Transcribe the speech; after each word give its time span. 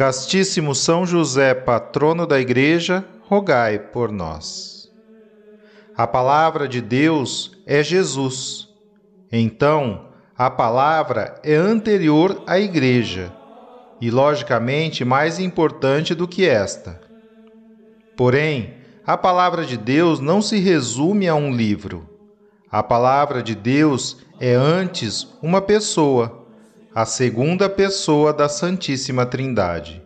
Castíssimo 0.00 0.74
São 0.74 1.04
José, 1.04 1.52
patrono 1.52 2.26
da 2.26 2.40
Igreja, 2.40 3.04
rogai 3.20 3.78
por 3.78 4.10
nós. 4.10 4.90
A 5.94 6.06
palavra 6.06 6.66
de 6.66 6.80
Deus 6.80 7.52
é 7.66 7.82
Jesus. 7.84 8.66
Então, 9.30 10.06
a 10.38 10.48
palavra 10.48 11.38
é 11.44 11.54
anterior 11.54 12.42
à 12.46 12.58
Igreja 12.58 13.30
e, 14.00 14.10
logicamente, 14.10 15.04
mais 15.04 15.38
importante 15.38 16.14
do 16.14 16.26
que 16.26 16.48
esta. 16.48 16.98
Porém, 18.16 18.76
a 19.06 19.18
palavra 19.18 19.66
de 19.66 19.76
Deus 19.76 20.18
não 20.18 20.40
se 20.40 20.58
resume 20.58 21.28
a 21.28 21.34
um 21.34 21.54
livro. 21.54 22.08
A 22.70 22.82
palavra 22.82 23.42
de 23.42 23.54
Deus 23.54 24.16
é 24.40 24.54
antes 24.54 25.28
uma 25.42 25.60
pessoa 25.60 26.39
a 26.92 27.06
segunda 27.06 27.70
pessoa 27.70 28.32
da 28.32 28.48
Santíssima 28.48 29.24
Trindade. 29.24 30.02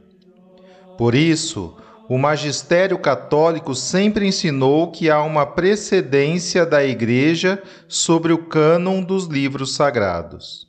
Por 0.99 1.15
isso, 1.15 1.75
o 2.11 2.19
magistério 2.19 2.99
católico 2.99 3.75
sempre 3.75 4.27
ensinou 4.27 4.91
que 4.93 5.11
há 5.11 5.23
uma 5.23 5.47
precedência 5.47 6.67
da 6.67 6.85
Igreja 6.85 7.63
sobre 7.89 8.35
o 8.35 8.39
cânon 8.39 9.03
dos 9.03 9.25
livros 9.25 9.75
sagrados. 9.75 10.69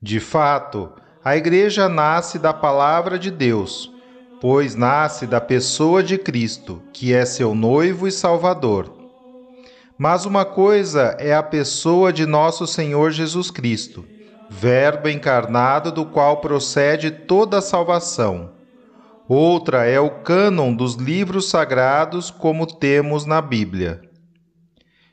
De 0.00 0.20
fato, 0.20 0.92
a 1.24 1.34
Igreja 1.38 1.88
nasce 1.88 2.38
da 2.38 2.52
Palavra 2.52 3.18
de 3.18 3.30
Deus, 3.30 3.90
pois 4.42 4.74
nasce 4.74 5.26
da 5.26 5.40
pessoa 5.40 6.02
de 6.02 6.18
Cristo, 6.18 6.82
que 6.92 7.14
é 7.14 7.24
seu 7.24 7.54
noivo 7.54 8.06
e 8.06 8.12
Salvador. 8.12 8.94
Mas 9.96 10.26
uma 10.26 10.44
coisa 10.44 11.16
é 11.18 11.34
a 11.34 11.42
pessoa 11.42 12.12
de 12.12 12.26
nosso 12.26 12.66
Senhor 12.66 13.10
Jesus 13.10 13.50
Cristo 13.50 14.04
Verbo 14.50 15.08
encarnado 15.08 15.92
do 15.92 16.06
qual 16.06 16.38
procede 16.38 17.10
toda 17.10 17.58
a 17.58 17.62
salvação. 17.62 18.50
Outra 19.28 19.84
é 19.84 20.00
o 20.00 20.22
cânon 20.22 20.74
dos 20.74 20.94
livros 20.94 21.50
sagrados, 21.50 22.30
como 22.30 22.66
temos 22.66 23.26
na 23.26 23.42
Bíblia. 23.42 24.00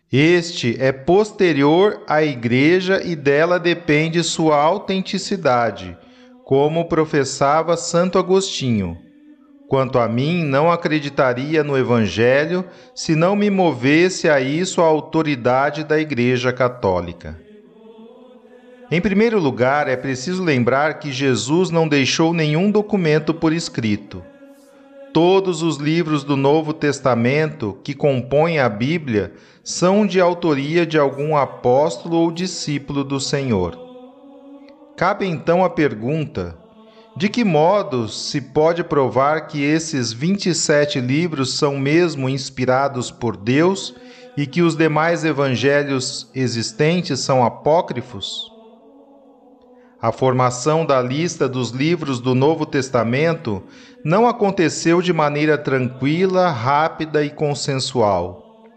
Este 0.09 0.77
é 0.79 0.93
posterior 0.93 2.01
à 2.07 2.23
Igreja 2.23 3.01
e 3.03 3.13
dela 3.13 3.59
depende 3.59 4.23
sua 4.23 4.55
autenticidade, 4.55 5.97
como 6.45 6.87
professava 6.87 7.75
Santo 7.75 8.17
Agostinho. 8.17 8.97
Quanto 9.67 9.99
a 9.99 10.07
mim, 10.07 10.45
não 10.45 10.71
acreditaria 10.71 11.61
no 11.61 11.77
Evangelho 11.77 12.63
se 12.93 13.15
não 13.15 13.35
me 13.35 13.49
movesse 13.49 14.29
a 14.29 14.39
isso 14.39 14.81
a 14.81 14.85
autoridade 14.85 15.83
da 15.83 15.99
Igreja 15.99 16.53
Católica. 16.53 17.44
Em 18.95 19.01
primeiro 19.01 19.41
lugar, 19.41 19.89
é 19.89 19.97
preciso 19.97 20.41
lembrar 20.41 20.99
que 20.99 21.11
Jesus 21.11 21.69
não 21.69 21.85
deixou 21.85 22.33
nenhum 22.33 22.71
documento 22.71 23.33
por 23.33 23.51
escrito. 23.51 24.23
Todos 25.13 25.61
os 25.61 25.75
livros 25.75 26.23
do 26.23 26.37
Novo 26.37 26.71
Testamento 26.71 27.77
que 27.83 27.93
compõem 27.93 28.57
a 28.57 28.69
Bíblia 28.69 29.33
são 29.61 30.07
de 30.07 30.21
autoria 30.21 30.85
de 30.85 30.97
algum 30.97 31.35
apóstolo 31.35 32.15
ou 32.15 32.31
discípulo 32.31 33.03
do 33.03 33.19
Senhor. 33.19 33.77
Cabe 34.95 35.25
então 35.25 35.61
a 35.61 35.69
pergunta: 35.69 36.57
de 37.17 37.27
que 37.27 37.43
modo 37.43 38.07
se 38.07 38.39
pode 38.39 38.81
provar 38.81 39.47
que 39.47 39.61
esses 39.61 40.13
27 40.13 41.01
livros 41.01 41.57
são 41.57 41.77
mesmo 41.77 42.29
inspirados 42.29 43.11
por 43.11 43.35
Deus 43.35 43.93
e 44.37 44.47
que 44.47 44.61
os 44.61 44.73
demais 44.73 45.25
evangelhos 45.25 46.31
existentes 46.33 47.19
são 47.19 47.43
apócrifos? 47.43 48.54
A 50.05 50.11
formação 50.11 50.85
da 50.85 51.01
lista 51.01 51.49
dos 51.49 51.71
livros 51.71 52.19
do 52.19 52.35
Novo 52.35 52.63
Testamento 52.63 53.63
não 54.03 54.27
aconteceu 54.27 55.01
de 55.01 55.11
maneira 55.11 55.57
tranquila, 55.57 56.51
rápida 56.51 57.25
e 57.25 57.31
consensual. 57.31 58.67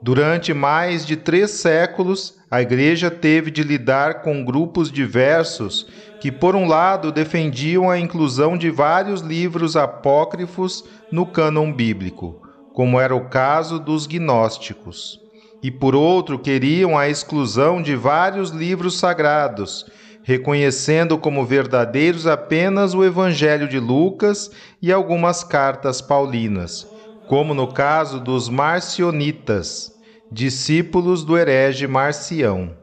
Durante 0.00 0.54
mais 0.54 1.04
de 1.04 1.16
três 1.16 1.50
séculos, 1.50 2.36
a 2.48 2.62
Igreja 2.62 3.10
teve 3.10 3.50
de 3.50 3.64
lidar 3.64 4.22
com 4.22 4.44
grupos 4.44 4.88
diversos 4.92 5.88
que, 6.20 6.30
por 6.30 6.54
um 6.54 6.68
lado, 6.68 7.10
defendiam 7.10 7.90
a 7.90 7.98
inclusão 7.98 8.56
de 8.56 8.70
vários 8.70 9.20
livros 9.20 9.74
apócrifos 9.74 10.84
no 11.10 11.26
cânon 11.26 11.72
bíblico, 11.72 12.40
como 12.72 13.00
era 13.00 13.16
o 13.16 13.28
caso 13.28 13.80
dos 13.80 14.06
gnósticos, 14.06 15.18
e, 15.60 15.72
por 15.72 15.96
outro, 15.96 16.38
queriam 16.38 16.96
a 16.96 17.08
exclusão 17.08 17.82
de 17.82 17.96
vários 17.96 18.50
livros 18.50 18.96
sagrados 18.96 19.84
reconhecendo 20.28 21.16
como 21.16 21.46
verdadeiros 21.46 22.26
apenas 22.26 22.92
o 22.92 23.02
Evangelho 23.02 23.66
de 23.66 23.80
Lucas 23.80 24.50
e 24.82 24.92
algumas 24.92 25.42
cartas 25.42 26.02
paulinas, 26.02 26.86
como 27.26 27.54
no 27.54 27.72
caso 27.72 28.20
dos 28.20 28.46
marcionitas, 28.46 29.90
discípulos 30.30 31.24
do 31.24 31.38
herege 31.38 31.86
Marcião. 31.86 32.76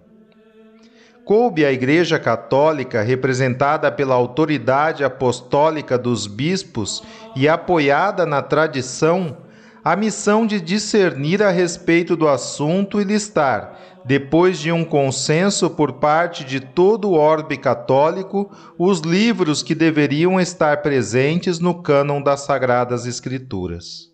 Coube 1.24 1.64
à 1.64 1.72
Igreja 1.72 2.18
Católica, 2.18 3.04
representada 3.04 3.92
pela 3.92 4.16
autoridade 4.16 5.04
apostólica 5.04 6.00
dos 6.00 6.26
bispos 6.26 7.04
e 7.36 7.48
apoiada 7.48 8.26
na 8.26 8.42
tradição, 8.42 9.38
a 9.84 9.96
missão 9.96 10.48
de 10.48 10.60
discernir 10.60 11.44
a 11.44 11.52
respeito 11.52 12.16
do 12.16 12.28
assunto 12.28 13.00
e 13.00 13.04
listar, 13.04 13.78
depois 14.06 14.60
de 14.60 14.72
um 14.72 14.86
consenso 14.86 15.68
por 15.68 15.94
parte 15.94 16.44
de 16.44 16.60
todo 16.60 17.10
o 17.10 17.14
orbe 17.14 17.58
católico, 17.58 18.52
os 18.78 19.00
livros 19.00 19.64
que 19.64 19.74
deveriam 19.74 20.40
estar 20.40 20.84
presentes 20.84 21.60
no 21.60 21.82
cânon 21.82 22.22
das 22.22 22.42
Sagradas 22.42 23.08
Escrituras. 23.08 24.14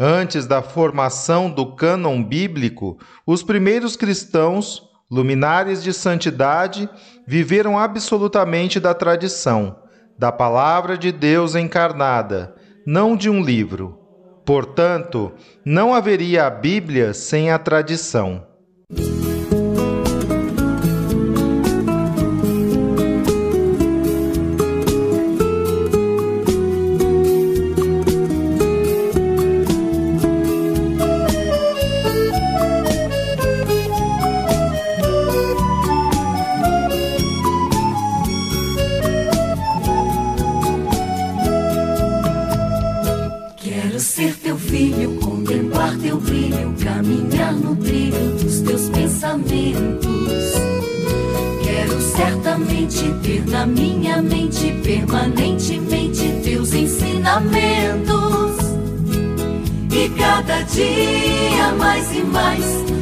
Antes 0.00 0.46
da 0.46 0.62
formação 0.62 1.50
do 1.50 1.74
cânon 1.74 2.24
bíblico, 2.24 2.98
os 3.26 3.42
primeiros 3.42 3.94
cristãos, 3.94 4.82
luminares 5.10 5.82
de 5.82 5.92
santidade, 5.92 6.88
viveram 7.26 7.78
absolutamente 7.78 8.80
da 8.80 8.94
tradição, 8.94 9.76
da 10.18 10.32
palavra 10.32 10.96
de 10.96 11.12
Deus 11.12 11.54
encarnada, 11.54 12.54
não 12.86 13.18
de 13.18 13.28
um 13.28 13.42
livro. 13.42 13.98
Portanto, 14.46 15.30
não 15.62 15.92
haveria 15.92 16.46
a 16.46 16.50
Bíblia 16.50 17.12
sem 17.12 17.50
a 17.50 17.58
tradição. 17.58 18.47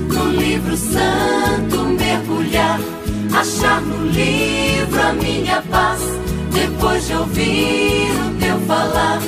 No 0.08 0.30
livro 0.30 0.76
santo 0.76 1.76
mergulhar, 1.98 2.80
achar 3.32 3.80
no 3.82 4.06
livro 4.06 5.02
a 5.02 5.12
minha 5.12 5.62
paz. 5.70 6.00
Depois 6.52 7.06
de 7.06 7.14
ouvir 7.14 8.10
o 8.26 8.38
teu 8.40 8.58
falar, 8.60 9.20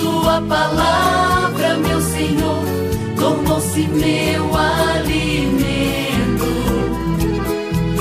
tua 0.00 0.40
palavra, 0.42 1.76
meu 1.78 2.00
Senhor, 2.00 2.62
tornou-se 3.16 3.88
meu 3.88 4.56
alimento. 4.56 6.46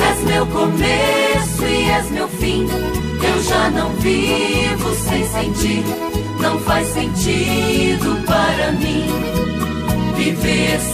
És 0.10 0.24
meu 0.25 0.45
começo 0.48 1.63
e 1.63 1.89
és 1.89 2.12
meu 2.12 2.27
fim. 2.27 2.68
Eu 3.24 3.44
já 3.44 3.69
não 3.71 3.89
vivo 3.95 4.95
sem 4.95 5.25
sentir, 5.25 5.83
não 6.39 6.60
faz 6.60 6.88
sentido 6.89 8.24
para 8.25 8.71
mim 8.74 9.48
viver 10.18 10.76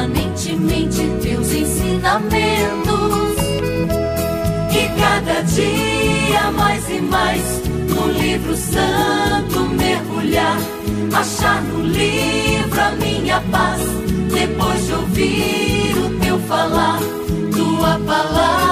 permanentemente 0.00 1.06
teus 1.22 1.52
ensinamentos. 1.52 3.36
E 4.72 5.00
cada 5.00 5.42
dia 5.42 6.50
mais 6.52 6.88
e 6.88 7.00
mais 7.00 7.62
no 7.88 8.10
livro 8.12 8.56
santo 8.56 9.60
mergulhar, 9.76 10.56
achar 11.12 11.62
no 11.62 11.82
livro 11.82 12.80
a 12.80 12.90
minha 12.92 13.40
paz. 13.50 13.80
Depois 14.32 14.86
de 14.86 14.92
ouvir 14.94 15.94
o 15.98 16.18
teu 16.20 16.38
falar, 16.40 17.00
tua 17.54 17.98
palavra, 18.06 18.69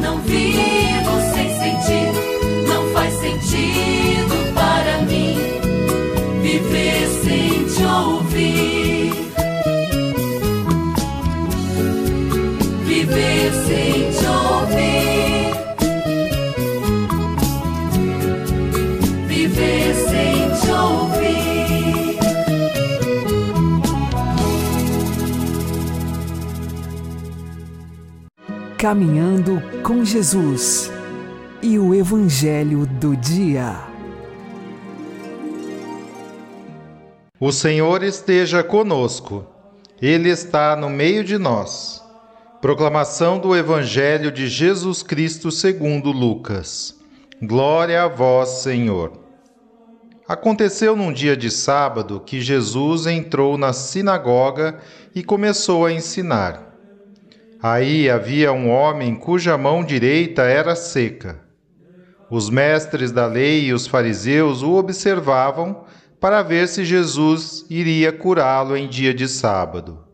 não 0.00 0.18
vivo 0.20 1.20
sem 1.34 1.48
sentir, 1.58 2.12
não 2.68 2.86
faz 2.92 3.14
sentido 3.14 4.54
para 4.54 4.98
mim 5.02 5.36
viver 6.42 7.08
sem 7.22 7.64
te 7.64 7.84
ouvir. 7.84 9.12
Viver 12.84 13.52
sem 13.66 14.10
te 14.12 14.26
ouvir. 14.26 15.17
Caminhando 28.88 29.62
com 29.82 30.02
Jesus 30.02 30.90
e 31.60 31.78
o 31.78 31.94
Evangelho 31.94 32.86
do 32.86 33.14
Dia. 33.14 33.76
O 37.38 37.52
Senhor 37.52 38.02
esteja 38.02 38.64
conosco, 38.64 39.44
Ele 40.00 40.30
está 40.30 40.74
no 40.74 40.88
meio 40.88 41.22
de 41.22 41.36
nós. 41.36 42.02
Proclamação 42.62 43.38
do 43.38 43.54
Evangelho 43.54 44.32
de 44.32 44.48
Jesus 44.48 45.02
Cristo 45.02 45.50
segundo 45.50 46.10
Lucas. 46.10 46.94
Glória 47.42 48.04
a 48.04 48.08
vós, 48.08 48.62
Senhor. 48.62 49.12
Aconteceu 50.26 50.96
num 50.96 51.12
dia 51.12 51.36
de 51.36 51.50
sábado 51.50 52.22
que 52.24 52.40
Jesus 52.40 53.06
entrou 53.06 53.58
na 53.58 53.74
sinagoga 53.74 54.78
e 55.14 55.22
começou 55.22 55.84
a 55.84 55.92
ensinar. 55.92 56.67
Aí 57.62 58.08
havia 58.08 58.52
um 58.52 58.70
homem 58.70 59.16
cuja 59.16 59.58
mão 59.58 59.82
direita 59.82 60.42
era 60.42 60.76
seca. 60.76 61.40
Os 62.30 62.48
mestres 62.48 63.10
da 63.10 63.26
lei 63.26 63.64
e 63.64 63.72
os 63.72 63.86
fariseus 63.86 64.62
o 64.62 64.74
observavam 64.74 65.84
para 66.20 66.42
ver 66.42 66.68
se 66.68 66.84
Jesus 66.84 67.64
iria 67.70 68.12
curá-lo 68.12 68.76
em 68.76 68.88
dia 68.88 69.14
de 69.14 69.26
sábado, 69.28 70.04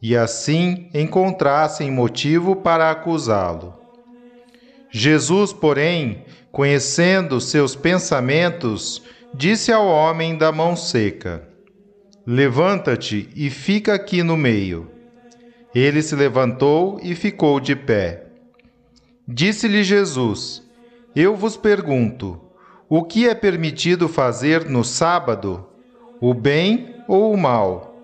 e 0.00 0.16
assim 0.16 0.88
encontrassem 0.94 1.90
motivo 1.90 2.56
para 2.56 2.90
acusá-lo. 2.90 3.74
Jesus, 4.90 5.52
porém, 5.52 6.24
conhecendo 6.50 7.40
seus 7.40 7.74
pensamentos, 7.74 9.02
disse 9.34 9.72
ao 9.72 9.86
homem 9.86 10.36
da 10.36 10.52
mão 10.52 10.76
seca: 10.76 11.48
Levanta-te 12.26 13.28
e 13.34 13.50
fica 13.50 13.94
aqui 13.94 14.22
no 14.22 14.36
meio. 14.36 14.91
Ele 15.74 16.02
se 16.02 16.14
levantou 16.14 17.00
e 17.02 17.14
ficou 17.14 17.58
de 17.58 17.74
pé. 17.74 18.26
Disse-lhe 19.26 19.82
Jesus: 19.82 20.62
Eu 21.14 21.34
vos 21.34 21.56
pergunto: 21.56 22.40
o 22.94 23.02
que 23.02 23.26
é 23.26 23.34
permitido 23.34 24.06
fazer 24.06 24.68
no 24.68 24.84
sábado? 24.84 25.66
O 26.20 26.34
bem 26.34 26.96
ou 27.08 27.32
o 27.32 27.38
mal? 27.38 27.96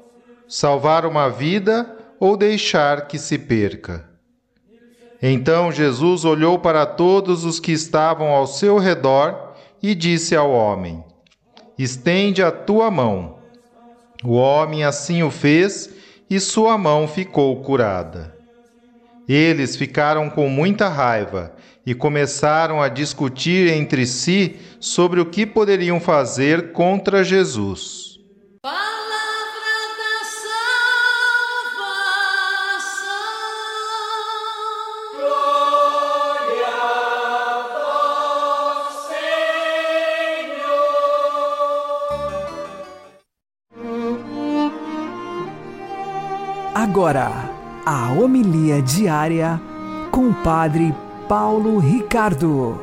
Salvar 0.49 1.05
uma 1.05 1.29
vida 1.29 1.95
ou 2.19 2.39
deixar 2.39 3.07
que 3.07 3.19
se 3.19 3.37
perca? 3.37 4.09
Então 5.21 5.71
Jesus 5.71 6.25
olhou 6.25 6.59
para 6.59 6.87
todos 6.87 7.45
os 7.45 7.61
que 7.61 7.73
estavam 7.73 8.29
ao 8.29 8.47
seu 8.47 8.79
redor 8.79 9.53
e 9.83 9.95
disse 9.95 10.35
ao 10.35 10.51
homem: 10.51 11.05
Estende 11.79 12.43
a 12.43 12.51
tua 12.51 12.91
mão. 12.91 13.41
O 14.25 14.33
homem 14.33 14.85
assim 14.85 15.23
o 15.23 15.31
fez 15.31 15.91
e 16.31 16.39
sua 16.41 16.77
mão 16.77 17.07
ficou 17.07 17.63
curada. 17.63 18.35
Eles 19.29 19.77
ficaram 19.77 20.31
com 20.31 20.49
muita 20.49 20.89
raiva 20.89 21.55
e 21.85 21.95
começaram 21.95 22.81
a 22.81 22.89
discutir 22.89 23.71
entre 23.71 24.07
si 24.07 24.57
sobre 24.81 25.21
o 25.21 25.27
que 25.27 25.45
poderiam 25.45 26.01
fazer 26.01 26.73
contra 26.73 27.23
Jesus. 27.23 28.08
Agora, 46.99 47.31
a 47.87 48.13
homilia 48.13 48.83
diária 48.83 49.61
com 50.11 50.31
o 50.31 50.43
Padre 50.43 50.93
Paulo 51.29 51.79
Ricardo. 51.79 52.77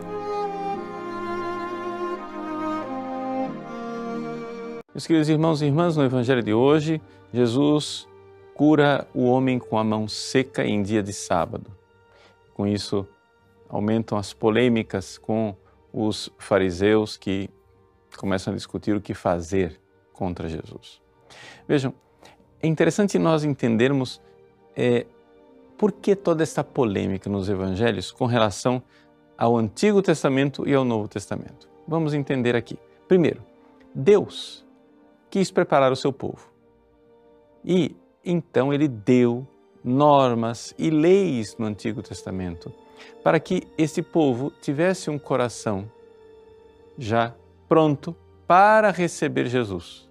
Meus 4.93 5.05
queridos 5.05 5.27
irmãos 5.27 5.61
e 5.61 5.65
irmãs, 5.65 5.97
no 5.97 6.03
Evangelho 6.05 6.41
de 6.41 6.53
hoje, 6.53 7.01
Jesus 7.33 8.07
cura 8.53 9.05
o 9.13 9.25
homem 9.25 9.59
com 9.59 9.77
a 9.77 9.83
mão 9.83 10.07
seca 10.07 10.65
em 10.65 10.81
dia 10.81 11.03
de 11.03 11.11
sábado. 11.11 11.69
Com 12.53 12.65
isso, 12.65 13.05
aumentam 13.67 14.17
as 14.17 14.31
polêmicas 14.31 15.17
com 15.17 15.53
os 15.91 16.31
fariseus 16.37 17.17
que 17.17 17.49
começam 18.17 18.53
a 18.53 18.55
discutir 18.55 18.95
o 18.95 19.01
que 19.01 19.13
fazer 19.13 19.77
contra 20.13 20.47
Jesus. 20.47 21.01
Vejam, 21.67 21.93
é 22.65 22.67
interessante 22.67 23.19
nós 23.19 23.43
entendermos 23.43 24.19
é, 24.75 25.05
por 25.77 25.91
que 25.91 26.15
toda 26.15 26.41
esta 26.41 26.63
polêmica 26.63 27.29
nos 27.29 27.47
evangelhos 27.47 28.11
com 28.11 28.25
relação 28.25 28.81
ao 29.37 29.55
Antigo 29.55 30.01
Testamento 30.01 30.67
e 30.67 30.73
ao 30.73 30.83
Novo 30.83 31.07
Testamento. 31.07 31.69
Vamos 31.87 32.15
entender 32.15 32.55
aqui. 32.55 32.75
Primeiro, 33.07 33.43
Deus 33.93 34.65
quis 35.29 35.51
preparar 35.51 35.91
o 35.91 35.95
seu 35.95 36.11
povo. 36.11 36.49
E 37.63 37.95
então 38.23 38.73
ele 38.73 38.87
deu 38.87 39.45
normas 39.83 40.73
e 40.75 40.89
leis 40.89 41.55
no 41.59 41.67
Antigo 41.67 42.01
Testamento 42.01 42.73
para 43.23 43.39
que 43.39 43.67
esse 43.77 44.01
povo 44.01 44.51
tivesse 44.59 45.11
um 45.11 45.19
coração 45.19 45.87
já 46.97 47.35
pronto 47.69 48.15
para 48.47 48.89
receber 48.89 49.45
Jesus. 49.45 50.04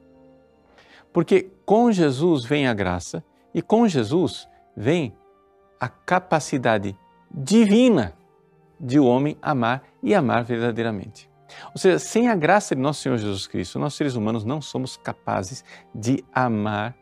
Porque 1.15 1.49
com 1.65 1.93
Jesus 1.93 2.45
vem 2.45 2.67
a 2.67 2.75
graça 2.75 3.25
e 3.55 3.63
com 3.63 3.87
Jesus 3.87 4.49
vem 4.77 5.17
a 5.79 5.89
capacidade 5.89 6.99
divina 7.31 8.19
de 8.81 8.99
o 8.99 9.07
homem 9.07 9.39
amar 9.41 9.85
e 10.03 10.13
amar 10.13 10.43
verdadeiramente. 10.43 11.31
Ou 11.71 11.79
seja, 11.79 12.01
sem 12.01 12.29
a 12.29 12.35
graça 12.35 12.75
de 12.75 12.83
nosso 12.83 13.01
Senhor 13.01 13.17
Jesus 13.17 13.47
Cristo, 13.47 13.79
nós 13.79 13.95
seres 13.95 14.17
humanos 14.17 14.45
não 14.45 14.61
somos 14.61 14.97
capazes 14.97 15.65
de 15.95 16.25
amar 16.33 16.97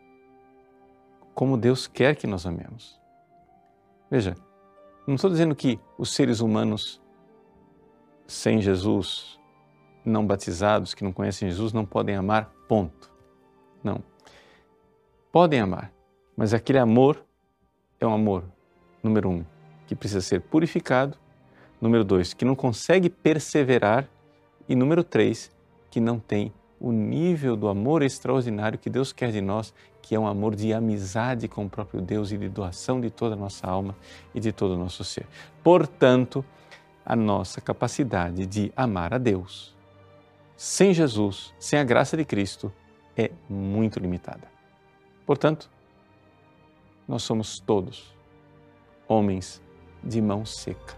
como 1.33 1.57
Deus 1.57 1.87
quer 1.87 2.15
que 2.15 2.27
nós 2.27 2.45
amemos. 2.45 3.01
Veja, 4.11 4.35
não 5.07 5.15
estou 5.15 5.31
dizendo 5.31 5.55
que 5.55 5.79
os 5.97 6.13
seres 6.13 6.39
humanos 6.39 7.01
sem 8.27 8.61
Jesus, 8.61 9.39
não 10.05 10.23
batizados, 10.23 10.93
que 10.93 11.03
não 11.03 11.11
conhecem 11.11 11.49
Jesus, 11.49 11.73
não 11.73 11.83
podem 11.83 12.15
amar, 12.15 12.51
ponto. 12.69 13.12
Não. 13.83 14.01
Podem 15.31 15.59
amar, 15.59 15.91
mas 16.37 16.53
aquele 16.53 16.79
amor 16.79 17.23
é 17.99 18.05
um 18.05 18.13
amor, 18.13 18.43
número 19.01 19.29
um, 19.29 19.45
que 19.87 19.95
precisa 19.95 20.21
ser 20.21 20.41
purificado, 20.41 21.17
número 21.81 22.03
dois, 22.03 22.33
que 22.33 22.45
não 22.45 22.55
consegue 22.55 23.09
perseverar, 23.09 24.07
e 24.69 24.75
número 24.75 25.03
três, 25.03 25.51
que 25.91 25.99
não 25.99 26.17
tem 26.17 26.53
o 26.79 26.91
nível 26.91 27.55
do 27.55 27.67
amor 27.67 28.01
extraordinário 28.01 28.77
que 28.77 28.89
Deus 28.89 29.11
quer 29.11 29.31
de 29.31 29.41
nós, 29.41 29.73
que 30.01 30.15
é 30.15 30.19
um 30.19 30.27
amor 30.27 30.55
de 30.55 30.73
amizade 30.73 31.47
com 31.47 31.65
o 31.65 31.69
próprio 31.69 32.01
Deus 32.01 32.31
e 32.31 32.37
de 32.37 32.49
doação 32.49 32.99
de 32.99 33.09
toda 33.09 33.35
a 33.35 33.37
nossa 33.37 33.67
alma 33.67 33.95
e 34.35 34.39
de 34.39 34.51
todo 34.51 34.75
o 34.75 34.77
nosso 34.77 35.03
ser. 35.03 35.25
Portanto, 35.63 36.43
a 37.05 37.15
nossa 37.15 37.61
capacidade 37.61 38.45
de 38.45 38.71
amar 38.75 39.13
a 39.13 39.17
Deus 39.17 39.73
sem 40.57 40.93
Jesus, 40.93 41.53
sem 41.59 41.79
a 41.79 41.83
graça 41.83 42.15
de 42.15 42.23
Cristo, 42.23 42.71
é 43.17 43.31
muito 43.49 43.99
limitada. 43.99 44.47
Portanto, 45.25 45.69
nós 47.07 47.23
somos 47.23 47.59
todos 47.59 48.15
homens 49.07 49.61
de 50.03 50.21
mão 50.21 50.45
seca. 50.45 50.97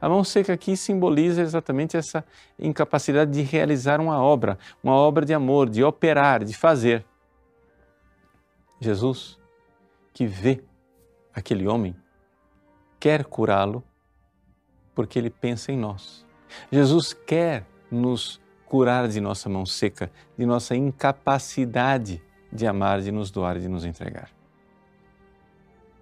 A 0.00 0.08
mão 0.08 0.24
seca 0.24 0.52
aqui 0.52 0.76
simboliza 0.76 1.42
exatamente 1.42 1.96
essa 1.96 2.24
incapacidade 2.58 3.30
de 3.30 3.42
realizar 3.42 4.00
uma 4.00 4.20
obra, 4.20 4.58
uma 4.82 4.94
obra 4.94 5.24
de 5.24 5.34
amor, 5.34 5.68
de 5.68 5.82
operar, 5.82 6.44
de 6.44 6.54
fazer. 6.54 7.04
Jesus, 8.80 9.38
que 10.12 10.26
vê 10.26 10.62
aquele 11.32 11.66
homem, 11.66 11.94
quer 12.98 13.24
curá-lo 13.24 13.82
porque 14.94 15.18
ele 15.18 15.30
pensa 15.30 15.72
em 15.72 15.76
nós. 15.76 16.26
Jesus 16.70 17.12
quer 17.12 17.66
nos 17.90 18.40
curar 18.72 19.06
de 19.06 19.20
nossa 19.20 19.50
mão 19.50 19.66
seca, 19.66 20.10
de 20.34 20.46
nossa 20.46 20.74
incapacidade 20.74 22.22
de 22.50 22.66
amar, 22.66 23.02
de 23.02 23.12
nos 23.12 23.30
doar, 23.30 23.58
de 23.58 23.68
nos 23.68 23.84
entregar. 23.84 24.30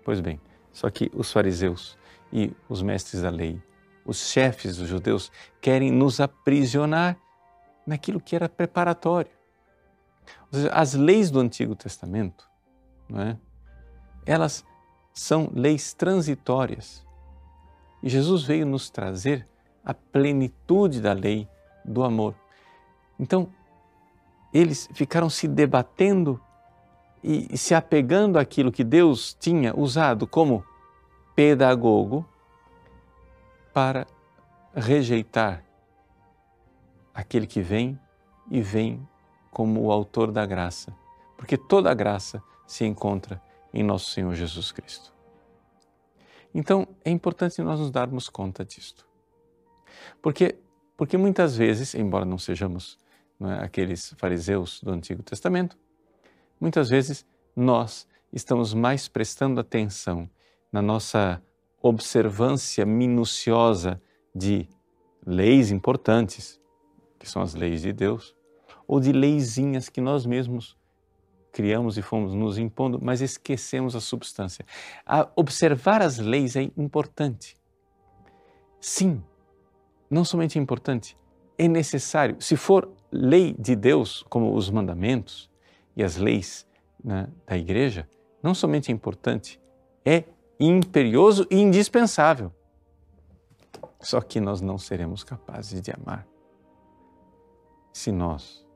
Pois 0.05 0.21
bem, 0.21 0.41
só 0.73 0.89
que 0.89 1.11
os 1.13 1.33
fariseus 1.33 1.99
e 2.33 2.53
os 2.69 2.81
mestres 2.81 3.23
da 3.23 3.29
lei, 3.29 3.61
os 4.07 4.31
chefes 4.31 4.77
dos 4.77 4.87
judeus, 4.87 5.33
querem 5.61 5.91
nos 5.91 6.21
aprisionar 6.21 7.17
naquilo 7.85 8.21
que 8.21 8.37
era 8.37 8.49
preparatório. 8.49 9.33
Ou 10.53 10.61
seja, 10.61 10.73
as 10.73 10.95
leis 10.95 11.29
do 11.29 11.41
Antigo 11.41 11.75
Testamento, 11.75 12.49
não 13.09 13.21
é? 13.21 13.37
elas 14.25 14.65
são 15.13 15.51
leis 15.53 15.93
transitórias 15.93 17.05
e 18.01 18.09
Jesus 18.09 18.45
veio 18.45 18.65
nos 18.65 18.91
trazer 18.91 19.45
a 19.85 19.93
plenitude 19.93 21.01
da 21.01 21.13
lei 21.13 21.49
do 21.85 22.05
amor. 22.05 22.37
Então, 23.21 23.49
eles 24.51 24.89
ficaram 24.95 25.29
se 25.29 25.47
debatendo 25.47 26.41
e 27.23 27.55
se 27.59 27.75
apegando 27.75 28.39
àquilo 28.39 28.73
que 28.73 28.83
Deus 28.83 29.37
tinha 29.39 29.79
usado 29.79 30.27
como 30.27 30.65
pedagogo 31.37 32.27
para 33.75 34.07
rejeitar 34.75 35.63
aquele 37.13 37.47
que 37.47 37.61
vem 37.61 38.01
e 38.51 38.63
vem 38.63 39.07
como 39.51 39.83
o 39.83 39.93
autor 39.93 40.33
da 40.33 40.47
graça, 40.47 40.97
porque 41.37 41.59
toda 41.59 41.91
a 41.91 41.95
graça 41.95 42.43
se 42.67 42.87
encontra 42.87 43.43
em 43.75 43.83
nosso 43.83 44.11
Senhor 44.11 44.35
Jesus 44.35 44.73
Cristo. 44.73 45.13
Então, 46.55 46.89
é 47.05 47.11
importante 47.11 47.61
nós 47.61 47.79
nos 47.79 47.91
darmos 47.91 48.31
conta 48.31 48.65
disto. 48.65 49.07
Porque, 50.23 50.59
porque 50.97 51.19
muitas 51.19 51.55
vezes, 51.57 51.95
embora 51.95 52.25
não 52.25 52.39
sejamos 52.39 52.99
é, 53.43 53.65
aqueles 53.65 54.15
fariseus 54.19 54.81
do 54.83 54.91
Antigo 54.91 55.23
Testamento, 55.23 55.79
muitas 56.61 56.89
vezes 56.89 57.27
nós 57.57 58.07
estamos 58.33 58.75
mais 58.75 59.09
prestando 59.09 59.61
atenção 59.61 60.29
na 60.73 60.81
nossa 60.81 61.43
observância 61.83 62.85
minuciosa 62.85 64.01
de 64.35 64.69
leis 65.27 65.71
importantes, 65.71 66.61
que 67.19 67.29
são 67.29 67.43
as 67.43 67.55
leis 67.55 67.83
de 67.83 67.93
Deus, 67.93 68.35
ou 68.87 69.01
de 69.01 69.13
leizinhas 69.13 69.89
que 69.89 70.01
nós 70.01 70.27
mesmos 70.27 70.77
criamos 71.53 71.99
e 71.99 72.03
fomos 72.03 72.35
nos 72.35 72.59
impondo, 72.59 72.99
mas 73.03 73.21
esquecemos 73.21 73.97
a 73.97 74.01
substância. 74.01 74.65
A 75.05 75.29
observar 75.35 76.03
as 76.03 76.19
leis 76.19 76.57
é 76.57 76.63
importante. 76.77 77.59
Sim, 78.81 79.23
não 80.09 80.25
somente 80.25 80.59
é 80.59 80.63
importante, 80.63 81.17
é 81.59 81.69
necessário. 81.69 82.37
Se 82.41 82.57
for 82.57 82.91
lei 83.11 83.55
de 83.59 83.75
Deus, 83.75 84.25
como 84.29 84.55
os 84.55 84.71
mandamentos 84.71 85.51
e 85.97 86.03
as 86.03 86.17
leis 86.17 86.67
né, 87.03 87.29
da 87.47 87.57
igreja, 87.57 88.09
não 88.43 88.55
somente 88.55 88.91
é 88.91 88.95
importante, 88.95 89.61
é 90.05 90.25
imperioso 90.59 91.47
e 91.51 91.57
indispensável. 91.57 92.53
Só 94.01 94.21
que 94.21 94.41
nós 94.41 94.61
não 94.61 94.79
seremos 94.79 95.23
capazes 95.23 95.81
de 95.83 95.91
amar 95.91 96.27
se 97.93 98.13
nós, 98.13 98.67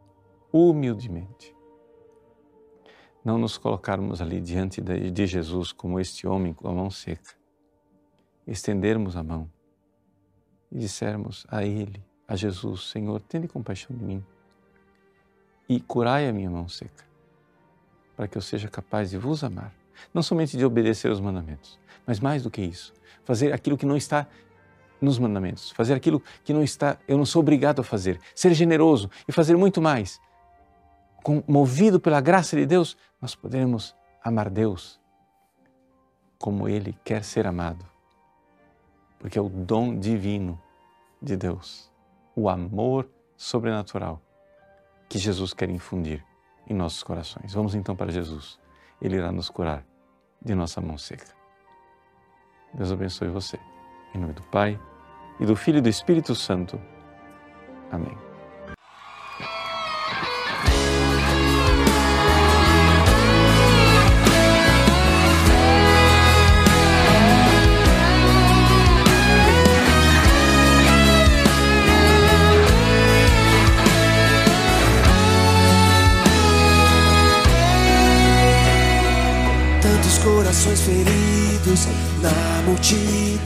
humildemente, 0.53 1.55
não 3.25 3.38
nos 3.38 3.57
colocarmos 3.57 4.21
ali 4.21 4.41
diante 4.41 4.83
de 4.83 5.26
Jesus 5.26 5.73
como 5.73 5.99
este 5.99 6.26
homem 6.26 6.53
com 6.53 6.69
a 6.69 6.73
mão 6.73 6.91
seca, 6.91 7.35
estendermos 8.47 9.17
a 9.17 9.23
mão 9.23 9.50
e 10.71 10.79
dissermos 10.79 11.47
a 11.49 11.64
Ele, 11.64 12.05
a 12.26 12.37
Jesus, 12.37 12.90
Senhor, 12.90 13.21
tende 13.21 13.49
compaixão 13.49 13.97
de 13.97 14.02
mim 14.02 14.25
e 15.69 15.81
curai 15.81 16.28
a 16.28 16.33
minha 16.33 16.50
mão 16.50 16.69
seca, 16.69 17.04
para 18.16 18.28
que 18.28 18.37
eu 18.37 18.43
seja 18.43 18.69
capaz 18.69 19.11
de 19.11 19.19
vos 19.19 19.43
amar, 19.43 19.73
não 20.12 20.23
somente 20.23 20.57
de 20.57 20.64
obedecer 20.64 21.11
os 21.11 21.21
mandamentos, 21.21 21.78
mas 22.07 22.21
mais 22.21 22.43
do 22.43 22.50
que 22.50 22.62
isso, 22.62 22.93
fazer 23.25 23.52
aquilo 23.52 23.76
que 23.76 23.87
não 23.87 23.97
está 23.97 24.26
nos 25.00 25.19
mandamentos, 25.19 25.71
fazer 25.73 25.95
aquilo 25.95 26.23
que 26.45 26.52
não 26.52 26.62
está, 26.62 26.99
eu 27.07 27.19
não 27.19 27.26
sou 27.26 27.40
obrigado 27.40 27.81
a 27.81 27.85
fazer, 27.85 28.21
ser 28.35 28.54
generoso 28.54 29.11
e 29.28 29.33
fazer 29.33 29.57
muito 29.57 29.81
mais 29.81 30.21
movido 31.49 31.99
pela 31.99 32.21
graça 32.21 32.57
de 32.57 32.66
Deus, 32.66 32.97
nós 33.21 33.35
poderemos 33.35 33.95
amar 34.23 34.50
Deus 34.50 35.00
como 36.38 36.69
Ele 36.69 36.95
quer 37.02 37.25
ser 37.25 37.47
amado. 37.47 37.85
Porque 39.19 39.38
é 39.38 39.43
o 39.43 39.49
dom 39.49 39.99
divino 39.99 40.61
de 41.23 41.37
Deus, 41.37 41.90
o 42.35 42.49
amor 42.49 43.09
sobrenatural 43.37 44.21
que 45.09 45.19
Jesus 45.19 45.53
quer 45.53 45.71
infundir 45.71 46.25
em 46.67 46.75
nossos 46.75 47.03
corações. 47.03 47.53
Vamos 47.53 47.75
então 47.75 47.95
para 47.95 48.11
Jesus. 48.11 48.59
Ele 49.00 49.17
irá 49.17 49.31
nos 49.31 49.49
curar 49.49 49.85
de 50.41 50.55
nossa 50.55 50.81
mão 50.81 50.97
seca. 50.99 51.26
Deus 52.73 52.91
abençoe 52.91 53.29
você. 53.29 53.59
Em 54.14 54.19
nome 54.19 54.33
do 54.33 54.43
Pai, 54.45 54.79
e 55.41 55.47
do 55.47 55.57
Filho 55.57 55.79
e 55.79 55.83
do 55.83 55.88
Espírito 55.88 56.35
Santo. 56.35 56.81
Amém. 57.91 58.34
corações 80.54 80.80
feridos 80.82 81.88
na 82.23 82.62
multidão. 82.64 83.42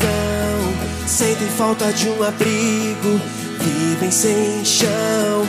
Sentem 1.07 1.49
falta 1.49 1.91
de 1.91 2.09
um 2.11 2.23
abrigo, 2.23 3.21
vivem 3.59 4.11
sem 4.11 4.63
chão, 4.63 5.47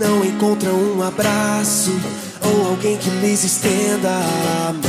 não 0.00 0.24
encontram 0.24 0.74
um 0.74 1.02
abraço 1.02 1.92
ou 2.40 2.70
alguém 2.70 2.96
que 2.96 3.10
lhes 3.10 3.44
estenda 3.44 4.08
a 4.08 4.72
mão. 4.72 4.82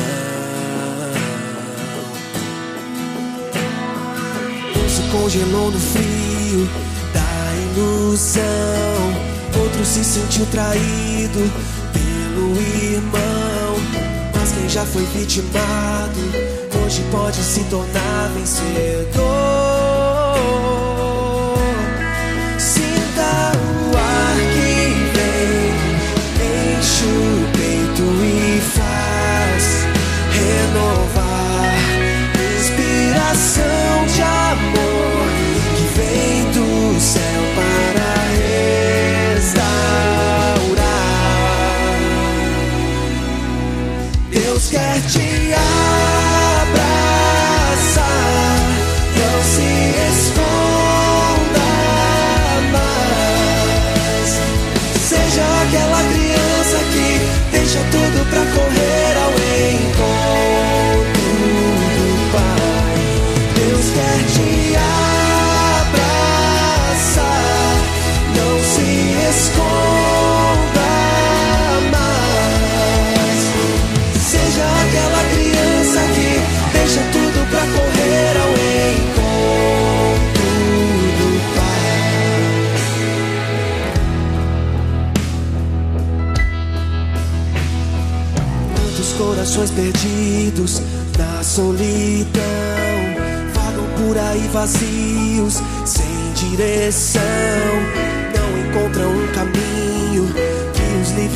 Um 4.77 4.89
se 4.89 5.01
congelou 5.11 5.71
no 5.71 5.79
frio 5.79 6.69
da 7.13 7.75
ilusão, 7.75 8.43
outro 9.61 9.85
se 9.85 10.05
sentiu 10.05 10.45
traído 10.45 11.51
pelo 11.91 12.55
irmão. 12.81 13.42
Quem 14.63 14.69
já 14.69 14.85
foi 14.85 15.03
vitimado, 15.07 16.21
hoje 16.85 17.03
pode 17.11 17.35
se 17.35 17.65
tornar 17.65 18.29
vencedor. 18.33 19.62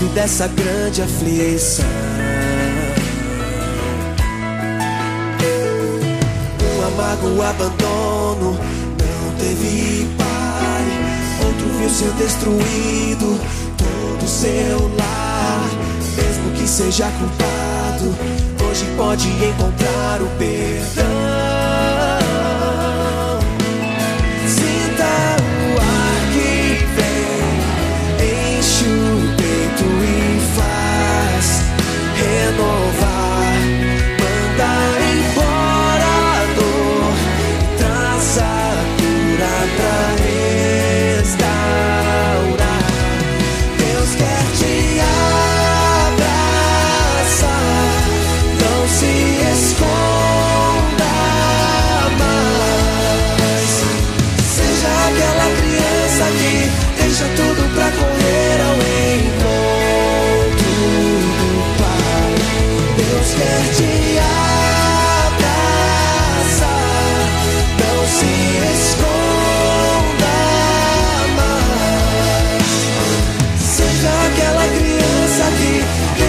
dessa 0.10 0.48
grande 0.48 1.02
aflição. 1.02 1.86
Um 6.64 6.88
amargo 6.88 7.42
abandono 7.42 8.54
não 8.54 9.36
teve 9.38 10.08
pai. 10.18 11.46
Outro 11.46 11.70
viu 11.80 11.90
ser 11.90 12.12
destruído 12.14 13.40
todo 13.78 14.28
seu 14.28 14.88
lar. 14.98 15.70
Mesmo 16.16 16.52
que 16.52 16.68
seja 16.68 17.10
culpado, 17.12 18.16
hoje 18.70 18.86
pode 18.98 19.28
encontrar 19.28 20.22
o 20.22 20.28
perdão. 20.38 21.37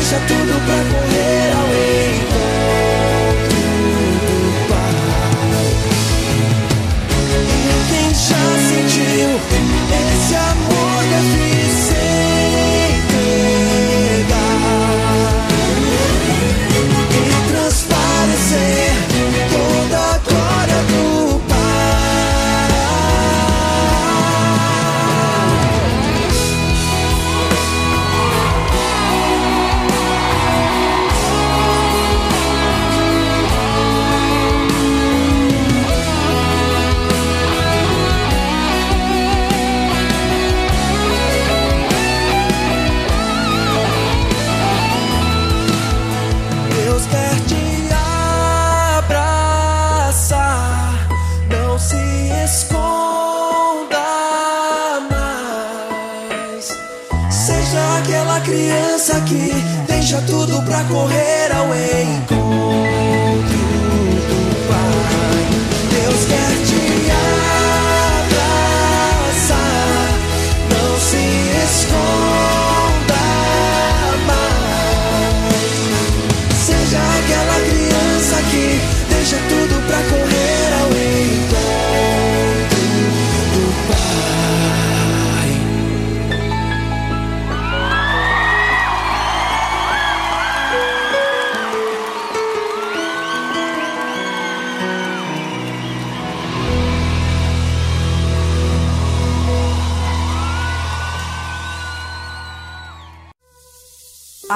deixa 0.09 0.27
tudo 0.27 0.55
pra 0.64 0.98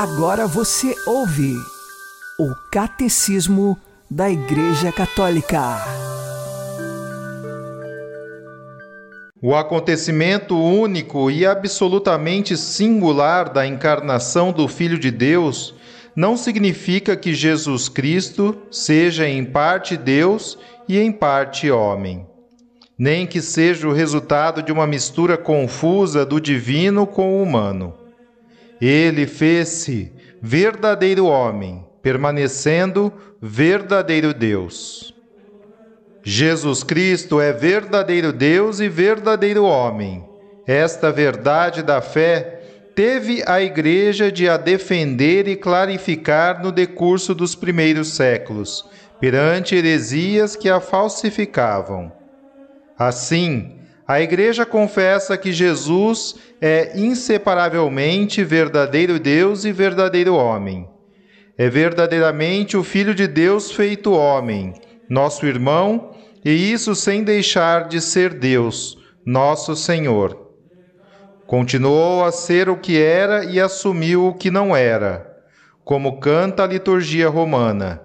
Agora 0.02 0.48
você 0.48 0.96
ouve 1.06 1.54
o 2.36 2.52
Catecismo 2.72 3.78
da 4.10 4.28
Igreja 4.28 4.90
Católica. 4.90 5.78
O 9.40 9.54
acontecimento 9.54 10.60
único 10.60 11.30
e 11.30 11.46
absolutamente 11.46 12.56
singular 12.56 13.52
da 13.52 13.64
encarnação 13.64 14.50
do 14.50 14.66
Filho 14.66 14.98
de 14.98 15.12
Deus 15.12 15.72
não 16.16 16.36
significa 16.36 17.16
que 17.16 17.32
Jesus 17.32 17.88
Cristo 17.88 18.60
seja 18.72 19.28
em 19.28 19.44
parte 19.44 19.96
Deus 19.96 20.58
e 20.88 20.98
em 20.98 21.12
parte 21.12 21.70
homem, 21.70 22.26
nem 22.98 23.24
que 23.24 23.40
seja 23.40 23.86
o 23.86 23.92
resultado 23.92 24.64
de 24.64 24.72
uma 24.72 24.84
mistura 24.84 25.38
confusa 25.38 26.26
do 26.26 26.40
divino 26.40 27.06
com 27.06 27.38
o 27.38 27.40
humano. 27.44 28.01
Ele 28.84 29.28
fez-se 29.28 30.10
verdadeiro 30.42 31.26
homem, 31.26 31.86
permanecendo 32.02 33.12
verdadeiro 33.40 34.34
Deus. 34.34 35.14
Jesus 36.24 36.82
Cristo 36.82 37.40
é 37.40 37.52
verdadeiro 37.52 38.32
Deus 38.32 38.80
e 38.80 38.88
verdadeiro 38.88 39.62
homem. 39.62 40.24
Esta 40.66 41.12
verdade 41.12 41.80
da 41.80 42.00
fé 42.00 42.60
teve 42.92 43.44
a 43.46 43.62
Igreja 43.62 44.32
de 44.32 44.48
a 44.48 44.56
defender 44.56 45.46
e 45.46 45.54
clarificar 45.54 46.60
no 46.60 46.72
decurso 46.72 47.36
dos 47.36 47.54
primeiros 47.54 48.08
séculos, 48.08 48.84
perante 49.20 49.76
heresias 49.76 50.56
que 50.56 50.68
a 50.68 50.80
falsificavam. 50.80 52.10
Assim, 52.98 53.78
a 54.06 54.20
Igreja 54.20 54.66
confessa 54.66 55.36
que 55.36 55.52
Jesus 55.52 56.34
é 56.60 56.98
inseparavelmente 56.98 58.42
verdadeiro 58.42 59.18
Deus 59.18 59.64
e 59.64 59.72
verdadeiro 59.72 60.34
homem. 60.34 60.88
É 61.56 61.68
verdadeiramente 61.68 62.76
o 62.76 62.82
Filho 62.82 63.14
de 63.14 63.28
Deus 63.28 63.70
feito 63.70 64.12
homem, 64.12 64.74
nosso 65.08 65.46
irmão, 65.46 66.10
e 66.44 66.72
isso 66.72 66.94
sem 66.94 67.22
deixar 67.22 67.86
de 67.86 68.00
ser 68.00 68.34
Deus, 68.34 68.98
nosso 69.24 69.76
Senhor. 69.76 70.50
Continuou 71.46 72.24
a 72.24 72.32
ser 72.32 72.68
o 72.68 72.76
que 72.76 73.00
era 73.00 73.44
e 73.44 73.60
assumiu 73.60 74.26
o 74.26 74.34
que 74.34 74.50
não 74.50 74.74
era, 74.74 75.36
como 75.84 76.18
canta 76.18 76.64
a 76.64 76.66
liturgia 76.66 77.28
romana. 77.28 78.00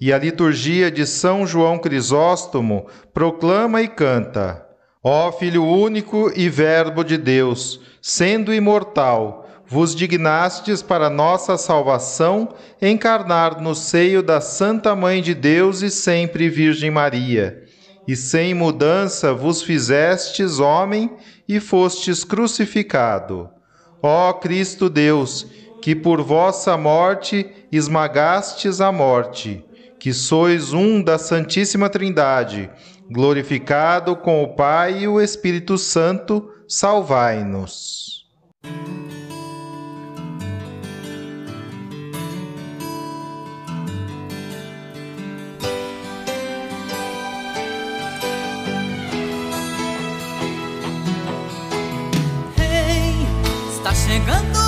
E 0.00 0.12
a 0.12 0.18
liturgia 0.18 0.90
de 0.90 1.04
São 1.04 1.46
João 1.46 1.76
Crisóstomo 1.76 2.86
proclama 3.12 3.82
e 3.82 3.88
canta: 3.88 4.67
Ó 5.02 5.30
Filho 5.30 5.64
único 5.64 6.32
e 6.34 6.48
Verbo 6.48 7.04
de 7.04 7.16
Deus, 7.16 7.80
sendo 8.02 8.52
imortal, 8.52 9.48
vos 9.64 9.94
dignastes 9.94 10.82
para 10.82 11.08
nossa 11.08 11.56
salvação 11.56 12.48
encarnar 12.82 13.60
no 13.60 13.76
seio 13.76 14.24
da 14.24 14.40
Santa 14.40 14.96
Mãe 14.96 15.22
de 15.22 15.34
Deus 15.34 15.82
e 15.82 15.90
sempre 15.90 16.48
Virgem 16.48 16.90
Maria. 16.90 17.62
E 18.08 18.16
sem 18.16 18.54
mudança 18.54 19.32
vos 19.32 19.62
fizestes 19.62 20.58
homem 20.58 21.10
e 21.46 21.60
fostes 21.60 22.24
crucificado. 22.24 23.48
Ó 24.02 24.32
Cristo 24.32 24.88
Deus, 24.88 25.46
que 25.80 25.94
por 25.94 26.22
vossa 26.22 26.76
morte 26.76 27.46
esmagastes 27.70 28.80
a 28.80 28.90
morte, 28.90 29.64
que 30.00 30.12
sois 30.12 30.72
um 30.72 31.02
da 31.02 31.18
Santíssima 31.18 31.88
Trindade, 31.88 32.70
glorificado 33.10 34.16
com 34.16 34.42
o 34.42 34.54
Pai 34.54 35.00
e 35.00 35.08
o 35.08 35.20
Espírito 35.20 35.78
Santo, 35.78 36.50
salvai-nos. 36.68 38.08
chegando 54.08 54.56
o 54.56 54.60
ano 54.60 54.67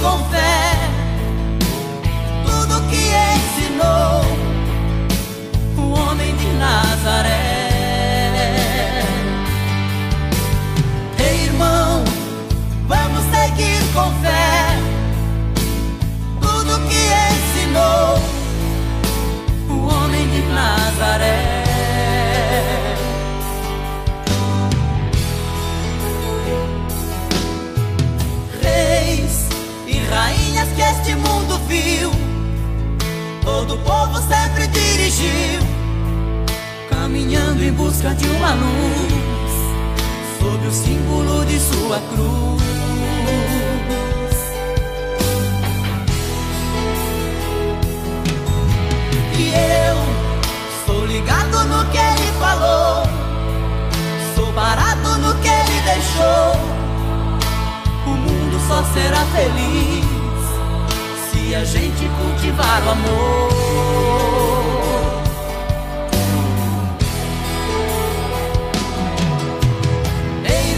seguir 0.00 0.67
busca 37.98 38.14
de 38.14 38.28
uma 38.28 38.54
luz, 38.54 39.52
sob 40.38 40.66
o 40.68 40.70
símbolo 40.70 41.44
de 41.46 41.58
sua 41.58 41.98
cruz. 42.10 42.62
eu 49.50 49.96
sou 50.86 51.06
ligado 51.06 51.64
no 51.64 51.84
que 51.90 51.98
ele 51.98 52.32
falou, 52.38 53.02
sou 54.36 54.52
parado 54.52 55.18
no 55.18 55.34
que 55.40 55.48
ele 55.48 55.80
deixou. 55.84 56.52
O 58.06 58.10
mundo 58.10 58.60
só 58.68 58.84
será 58.94 59.24
feliz 59.34 60.04
se 61.32 61.54
a 61.54 61.64
gente 61.64 62.08
cultivar 62.20 62.82
o 62.86 62.90
amor. 62.90 64.57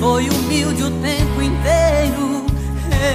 Foi 0.00 0.28
humilde 0.30 0.82
o 0.82 0.90
tempo 0.90 1.42
inteiro. 1.42 2.46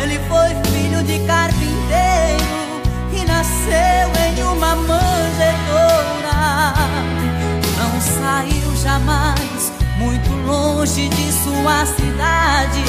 Ele 0.03 0.19
foi 0.29 0.49
filho 0.71 1.03
de 1.03 1.19
carpinteiro 1.25 2.45
e 3.11 3.25
nasceu 3.25 4.07
em 4.23 4.43
uma 4.43 4.75
manjedoura. 4.75 6.35
Não 7.77 7.99
saiu 7.99 8.75
jamais 8.77 9.73
muito 9.97 10.31
longe 10.45 11.09
de 11.09 11.31
sua 11.31 11.85
cidade. 11.87 12.83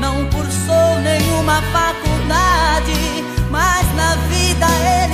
Não 0.00 0.24
cursou 0.30 1.00
nenhuma 1.02 1.60
faculdade, 1.70 3.24
mas 3.50 3.94
na 3.94 4.16
vida 4.26 4.66
ele 5.02 5.13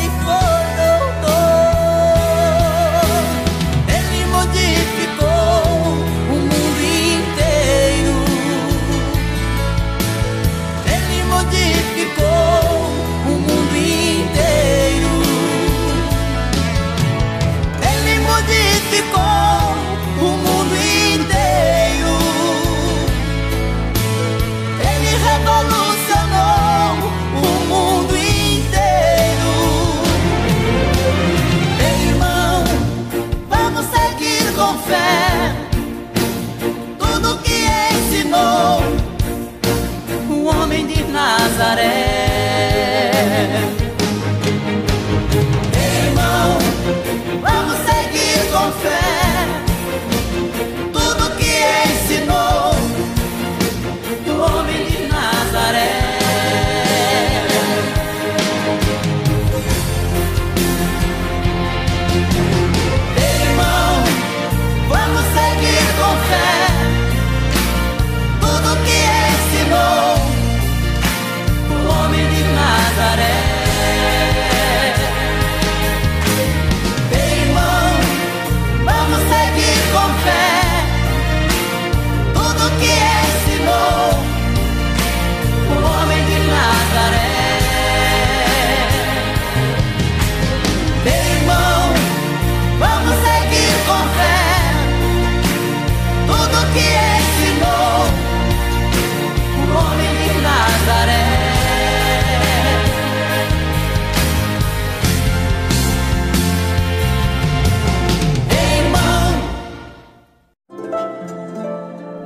Nazaré. 100.90 101.12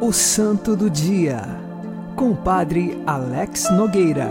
O 0.00 0.12
Santo 0.12 0.74
do 0.74 0.88
Dia, 0.88 1.42
com 2.16 2.30
o 2.30 2.36
Padre 2.36 3.02
Alex 3.06 3.70
Nogueira. 3.70 4.30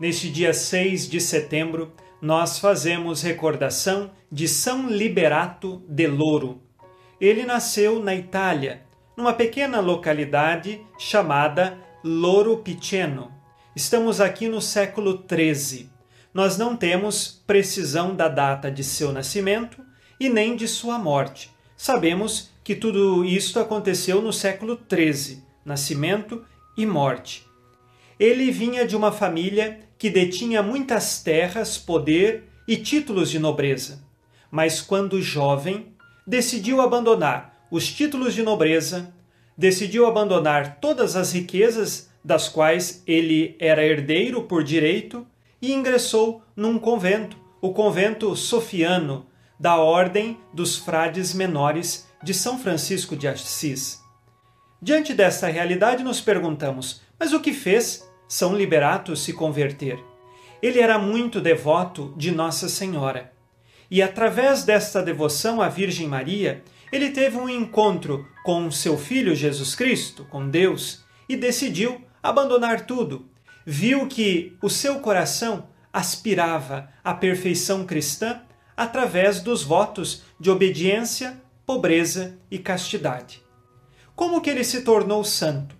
Neste 0.00 0.30
dia 0.30 0.52
6 0.52 1.08
de 1.08 1.20
setembro, 1.20 1.92
nós 2.20 2.58
fazemos 2.58 3.22
recordação 3.22 4.10
de 4.32 4.48
São 4.48 4.88
Liberato 4.88 5.82
de 5.88 6.06
Loro. 6.06 6.62
Ele 7.20 7.44
nasceu 7.44 8.02
na 8.02 8.14
Itália 8.14 8.82
numa 9.16 9.32
pequena 9.32 9.80
localidade 9.80 10.80
chamada 10.98 11.78
Loro 12.02 12.58
Piceno. 12.58 13.32
Estamos 13.74 14.20
aqui 14.20 14.48
no 14.48 14.60
século 14.60 15.24
XIII. 15.28 15.88
Nós 16.32 16.58
não 16.58 16.76
temos 16.76 17.42
precisão 17.46 18.14
da 18.14 18.28
data 18.28 18.70
de 18.70 18.82
seu 18.82 19.12
nascimento 19.12 19.82
e 20.18 20.28
nem 20.28 20.56
de 20.56 20.66
sua 20.66 20.98
morte. 20.98 21.50
Sabemos 21.76 22.50
que 22.64 22.74
tudo 22.74 23.24
isto 23.24 23.60
aconteceu 23.60 24.20
no 24.20 24.32
século 24.32 24.78
XIII, 24.90 25.42
nascimento 25.64 26.44
e 26.76 26.84
morte. 26.84 27.46
Ele 28.18 28.50
vinha 28.50 28.86
de 28.86 28.96
uma 28.96 29.12
família 29.12 29.80
que 29.98 30.10
detinha 30.10 30.62
muitas 30.62 31.22
terras, 31.22 31.78
poder 31.78 32.48
e 32.66 32.76
títulos 32.76 33.30
de 33.30 33.38
nobreza, 33.38 34.04
mas 34.50 34.80
quando 34.80 35.20
jovem, 35.20 35.94
decidiu 36.26 36.80
abandonar 36.80 37.53
os 37.70 37.92
títulos 37.92 38.34
de 38.34 38.42
nobreza, 38.42 39.12
decidiu 39.56 40.06
abandonar 40.06 40.78
todas 40.80 41.16
as 41.16 41.32
riquezas 41.32 42.10
das 42.24 42.48
quais 42.48 43.02
ele 43.06 43.56
era 43.58 43.84
herdeiro 43.84 44.42
por 44.44 44.64
direito 44.64 45.26
e 45.60 45.72
ingressou 45.72 46.42
num 46.56 46.78
convento, 46.78 47.36
o 47.60 47.72
convento 47.72 48.34
sofiano, 48.34 49.26
da 49.58 49.76
Ordem 49.76 50.38
dos 50.52 50.76
Frades 50.76 51.32
Menores 51.32 52.06
de 52.22 52.34
São 52.34 52.58
Francisco 52.58 53.16
de 53.16 53.28
Assis. 53.28 54.02
Diante 54.82 55.14
desta 55.14 55.46
realidade, 55.46 56.02
nos 56.02 56.20
perguntamos: 56.20 57.00
mas 57.18 57.32
o 57.32 57.40
que 57.40 57.52
fez 57.52 58.06
São 58.28 58.54
Liberato 58.54 59.14
se 59.16 59.32
converter? 59.32 59.98
Ele 60.60 60.80
era 60.80 60.98
muito 60.98 61.40
devoto 61.40 62.12
de 62.16 62.30
Nossa 62.30 62.68
Senhora. 62.68 63.32
E 63.90 64.02
através 64.02 64.64
desta 64.64 65.02
devoção 65.02 65.60
à 65.62 65.68
Virgem 65.68 66.08
Maria, 66.08 66.62
ele 66.94 67.10
teve 67.10 67.36
um 67.36 67.48
encontro 67.48 68.24
com 68.44 68.70
seu 68.70 68.96
filho 68.96 69.34
Jesus 69.34 69.74
Cristo, 69.74 70.24
com 70.30 70.48
Deus, 70.48 71.02
e 71.28 71.34
decidiu 71.36 72.00
abandonar 72.22 72.86
tudo. 72.86 73.28
Viu 73.66 74.06
que 74.06 74.56
o 74.62 74.70
seu 74.70 75.00
coração 75.00 75.66
aspirava 75.92 76.88
à 77.02 77.12
perfeição 77.12 77.84
cristã 77.84 78.42
através 78.76 79.40
dos 79.40 79.64
votos 79.64 80.22
de 80.38 80.50
obediência, 80.50 81.42
pobreza 81.66 82.38
e 82.48 82.60
castidade. 82.60 83.42
Como 84.14 84.40
que 84.40 84.48
ele 84.48 84.62
se 84.62 84.82
tornou 84.82 85.24
santo? 85.24 85.76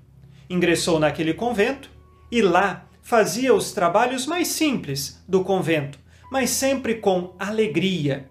Ingressou 0.51 0.99
naquele 0.99 1.33
convento 1.33 1.91
e 2.29 2.43
lá 2.43 2.89
fazia 3.03 3.55
os 3.55 3.71
trabalhos 3.71 4.27
mais 4.27 4.49
simples 4.49 5.23
do 5.29 5.45
convento, 5.45 5.97
mas 6.29 6.51
sempre 6.51 6.97
com 6.97 7.37
alegria. 7.39 8.29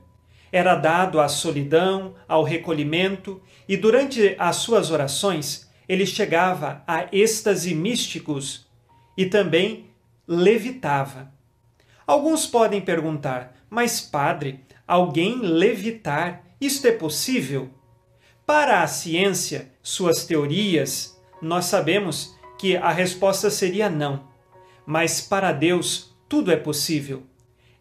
Era 0.54 0.76
dado 0.76 1.20
à 1.20 1.28
solidão, 1.28 2.14
ao 2.28 2.44
recolhimento, 2.44 3.42
e 3.68 3.76
durante 3.76 4.36
as 4.38 4.58
suas 4.58 4.92
orações 4.92 5.68
ele 5.90 6.06
chegava 6.06 6.84
a 6.88 7.08
êxtase 7.12 7.74
místicos 7.74 8.68
e 9.18 9.26
também 9.26 9.88
levitava. 10.28 11.34
Alguns 12.06 12.46
podem 12.46 12.80
perguntar: 12.80 13.56
mas, 13.68 14.00
padre, 14.00 14.60
alguém 14.88 15.40
levitar, 15.42 16.44
isto 16.62 16.88
é 16.88 16.92
possível? 16.92 17.72
Para 18.46 18.84
a 18.84 18.88
ciência, 18.88 19.72
suas 19.82 20.24
teorias, 20.24 21.20
nós 21.42 21.66
sabemos 21.66 22.38
que 22.60 22.78
a 22.78 22.92
resposta 22.92 23.50
seria 23.50 23.90
não. 23.90 24.28
Mas 24.86 25.20
para 25.20 25.52
Deus, 25.52 26.16
tudo 26.30 26.52
é 26.52 26.56
possível. 26.56 27.24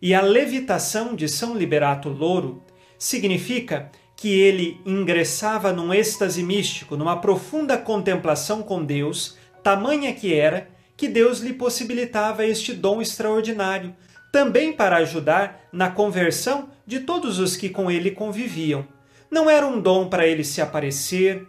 E 0.03 0.15
a 0.15 0.21
levitação 0.21 1.15
de 1.15 1.29
São 1.29 1.57
Liberato 1.57 2.09
Louro 2.09 2.65
significa 2.99 3.89
que 4.17 4.41
ele 4.41 4.81
ingressava 4.85 5.73
num 5.73 5.95
êxtase 5.95 6.43
místico, 6.43 6.97
numa 6.97 7.21
profunda 7.21 7.79
contemplação 7.79 8.65
com 8.65 8.85
Deus, 8.85 9.39
tamanha 9.63 10.13
que 10.13 10.35
era, 10.35 10.69
que 10.97 11.07
Deus 11.07 11.39
lhe 11.39 11.53
possibilitava 11.53 12.45
este 12.45 12.75
dom 12.75 13.01
extraordinário, 13.01 13.95
também 14.33 14.73
para 14.73 14.97
ajudar 14.97 15.69
na 15.73 15.89
conversão 15.89 16.71
de 16.85 16.99
todos 16.99 17.39
os 17.39 17.57
que 17.57 17.69
com 17.69 17.89
ele 17.89 18.11
conviviam. 18.11 18.85
Não 19.31 19.49
era 19.49 19.65
um 19.65 19.81
dom 19.81 20.09
para 20.09 20.27
ele 20.27 20.43
se 20.43 20.61
aparecer, 20.61 21.47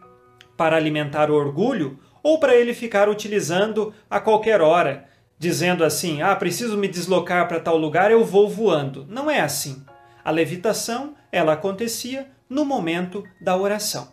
para 0.56 0.78
alimentar 0.78 1.32
o 1.32 1.36
orgulho 1.36 1.98
ou 2.22 2.40
para 2.40 2.56
ele 2.56 2.76
ficar 2.76 3.10
utilizando 3.10 3.92
a 4.08 4.20
qualquer 4.20 4.62
hora, 4.62 5.10
dizendo 5.38 5.84
assim: 5.84 6.22
ah, 6.22 6.36
preciso 6.36 6.78
me 6.78 6.88
deslocar 6.88 7.48
para 7.48 7.60
tal 7.60 7.78
lugar, 7.78 8.12
eu 8.12 8.24
vou 8.24 8.50
voando. 8.50 9.06
Não 9.10 9.30
é 9.30 9.40
assim. 9.40 9.84
A 10.24 10.32
levitação, 10.32 11.16
ela 11.32 11.54
acontecia 11.54 12.28
no 12.50 12.64
momento 12.64 13.24
da 13.42 13.58
oração. 13.58 14.10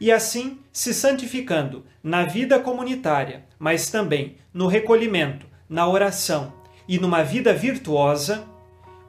E 0.00 0.10
assim, 0.10 0.58
se 0.72 0.92
santificando 0.92 1.84
na 2.02 2.24
vida 2.24 2.58
comunitária, 2.58 3.44
mas 3.58 3.90
também 3.90 4.36
no 4.52 4.66
recolhimento, 4.66 5.46
na 5.68 5.86
oração 5.86 6.52
e 6.88 6.98
numa 6.98 7.22
vida 7.22 7.54
virtuosa, 7.54 8.44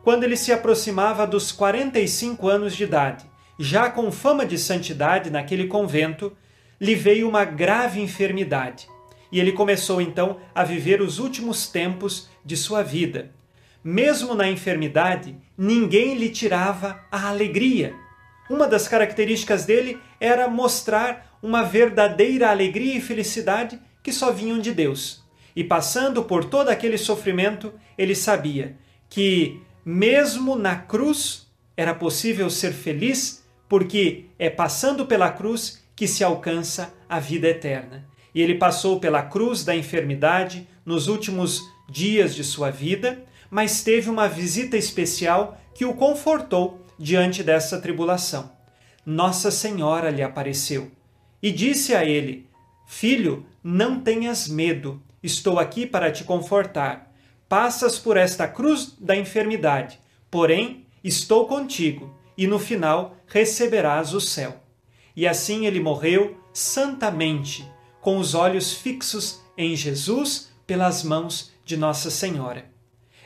quando 0.04 0.24
ele 0.24 0.38
se 0.38 0.52
aproximava 0.52 1.26
dos 1.26 1.52
45 1.52 2.48
anos 2.48 2.76
de 2.76 2.84
idade, 2.84 3.26
já 3.58 3.90
com 3.90 4.12
fama 4.12 4.46
de 4.46 4.58
santidade 4.58 5.32
naquele 5.32 5.66
convento, 5.66 6.34
lhe 6.80 6.94
veio 6.94 7.28
uma 7.28 7.46
grave 7.46 8.00
enfermidade 8.00 8.88
e 9.34 9.40
ele 9.40 9.52
começou 9.52 10.00
então 10.00 10.38
a 10.54 10.64
viver 10.64 11.02
os 11.02 11.18
últimos 11.18 11.68
tempos 11.68 12.30
de 12.46 12.56
sua 12.56 12.84
vida. 12.84 13.32
Mesmo 13.84 14.36
na 14.36 14.48
enfermidade, 14.48 15.36
ninguém 15.58 16.14
lhe 16.14 16.30
tirava 16.30 17.04
a 17.12 17.30
alegria. 17.30 17.96
Uma 18.48 18.68
das 18.68 18.88
características 18.88 19.66
dele 19.66 20.00
era 20.20 20.48
mostrar 20.48 21.36
uma 21.42 21.64
verdadeira 21.64 22.52
alegria 22.52 22.96
e 22.96 23.02
felicidade 23.02 23.80
que 24.04 24.14
só 24.14 24.32
vinham 24.32 24.60
de 24.60 24.72
Deus. 24.72 25.24
E 25.56 25.64
passando 25.64 26.24
por 26.24 26.46
todo 26.46 26.70
aquele 26.70 27.00
sofrimento, 27.00 27.74
ele 27.98 28.14
sabia 28.14 28.78
que, 29.10 29.60
mesmo 29.84 30.56
na 30.56 30.76
cruz, 30.76 31.48
era 31.76 31.96
possível 31.96 32.52
ser 32.52 32.72
feliz, 32.72 33.44
porque 33.68 34.26
é 34.38 34.52
passando 34.52 35.08
pela 35.08 35.32
cruz 35.32 35.84
que 35.96 36.08
se 36.08 36.24
alcança 36.24 36.94
a 37.10 37.20
vida 37.20 37.48
eterna. 37.48 38.13
E 38.34 38.42
ele 38.42 38.56
passou 38.56 39.00
pela 39.00 39.22
cruz 39.22 39.64
da 39.64 39.76
enfermidade 39.76 40.68
nos 40.86 41.08
últimos 41.08 41.62
dias 41.90 42.34
de 42.34 42.44
sua 42.44 42.70
vida, 42.70 43.24
mas 43.50 43.84
teve 43.84 44.10
uma 44.10 44.28
visita 44.28 44.76
especial 44.76 45.60
que 45.74 45.86
o 45.86 45.94
confortou 45.94 46.86
diante 46.98 47.44
dessa 47.44 47.80
tribulação. 47.80 48.52
Nossa 49.06 49.52
Senhora 49.52 50.10
lhe 50.10 50.24
apareceu 50.24 50.92
e 51.42 51.52
disse 51.52 51.94
a 51.94 52.06
ele: 52.06 52.48
Filho, 52.88 53.46
não 53.64 54.00
tenhas 54.00 54.48
medo 54.48 55.02
Estou 55.24 55.58
aqui 55.58 55.86
para 55.86 56.12
te 56.12 56.26
confortar. 56.26 57.10
Passas 57.48 57.98
por 57.98 58.18
esta 58.18 58.46
cruz 58.46 58.94
da 59.00 59.16
enfermidade, 59.16 59.98
porém 60.30 60.86
estou 61.02 61.48
contigo, 61.48 62.14
e 62.38 62.46
no 62.46 62.60
final 62.60 63.16
receberás 63.26 64.14
o 64.14 64.20
céu. 64.20 64.62
E 65.16 65.26
assim 65.26 65.66
ele 65.66 65.80
morreu 65.80 66.38
santamente, 66.52 67.66
com 68.04 68.18
os 68.18 68.36
olhos 68.36 68.74
fixos 68.74 69.40
em 69.58 69.78
Jesus 69.78 70.52
pelas 70.68 71.04
mãos 71.04 71.54
de 71.64 71.78
Nossa 71.78 72.12
Senhora. 72.12 72.66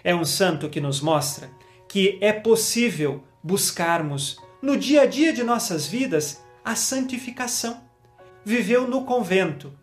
É 0.04 0.14
um 0.14 0.24
santo 0.24 0.70
que 0.70 0.80
nos 0.80 1.02
mostra 1.02 1.50
que 1.90 2.20
é 2.22 2.32
possível 2.32 3.24
buscarmos 3.42 4.38
no 4.62 4.78
dia 4.78 5.02
a 5.02 5.06
dia 5.08 5.34
de 5.34 5.44
nossas 5.44 5.88
vidas 5.88 6.44
a 6.64 6.76
santificação. 6.76 7.82
Viveu 8.46 8.88
no 8.88 9.04
convento 9.04 9.74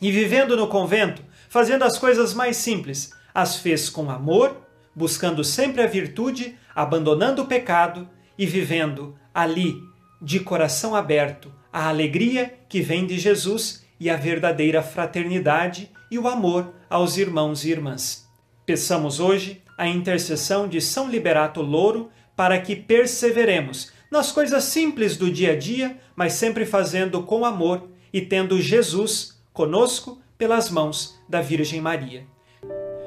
e, 0.00 0.12
vivendo 0.12 0.56
no 0.56 0.68
convento, 0.68 1.24
fazendo 1.48 1.82
as 1.82 1.98
coisas 1.98 2.32
mais 2.32 2.56
simples, 2.56 3.10
as 3.34 3.56
fez 3.56 3.88
com 3.90 4.08
amor, 4.10 4.64
buscando 4.94 5.42
sempre 5.42 5.82
a 5.82 5.88
virtude, 5.88 6.56
abandonando 6.72 7.42
o 7.42 7.46
pecado 7.46 8.08
e 8.38 8.46
vivendo 8.46 9.18
ali, 9.34 9.74
de 10.22 10.38
coração 10.38 10.94
aberto, 10.94 11.52
a 11.72 11.88
alegria 11.88 12.54
que 12.68 12.80
vem 12.80 13.06
de 13.06 13.18
Jesus 13.18 13.85
e 13.98 14.10
a 14.10 14.16
verdadeira 14.16 14.82
fraternidade 14.82 15.90
e 16.10 16.18
o 16.18 16.28
amor 16.28 16.72
aos 16.88 17.16
irmãos 17.16 17.64
e 17.64 17.70
irmãs. 17.70 18.26
Peçamos 18.64 19.20
hoje 19.20 19.62
a 19.76 19.86
intercessão 19.86 20.68
de 20.68 20.80
São 20.80 21.08
Liberato 21.08 21.60
Louro 21.60 22.10
para 22.34 22.60
que 22.60 22.76
perseveremos 22.76 23.92
nas 24.10 24.30
coisas 24.30 24.64
simples 24.64 25.16
do 25.16 25.30
dia 25.30 25.52
a 25.52 25.56
dia, 25.56 25.96
mas 26.14 26.34
sempre 26.34 26.64
fazendo 26.64 27.22
com 27.22 27.44
amor 27.44 27.88
e 28.12 28.20
tendo 28.20 28.60
Jesus 28.60 29.40
conosco 29.52 30.20
pelas 30.38 30.70
mãos 30.70 31.18
da 31.28 31.40
Virgem 31.40 31.80
Maria. 31.80 32.24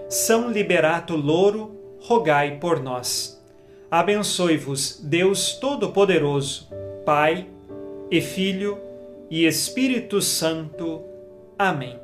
São 0.09 0.51
Liberato 0.51 1.15
Louro, 1.15 1.75
rogai 1.99 2.57
por 2.59 2.81
nós. 2.81 3.39
Abençoe-vos 3.91 4.99
Deus 5.03 5.53
Todo-Poderoso, 5.53 6.67
Pai 7.05 7.47
e 8.11 8.21
Filho 8.21 8.88
e 9.29 9.45
Espírito 9.45 10.21
Santo. 10.21 11.03
Amém. 11.57 11.99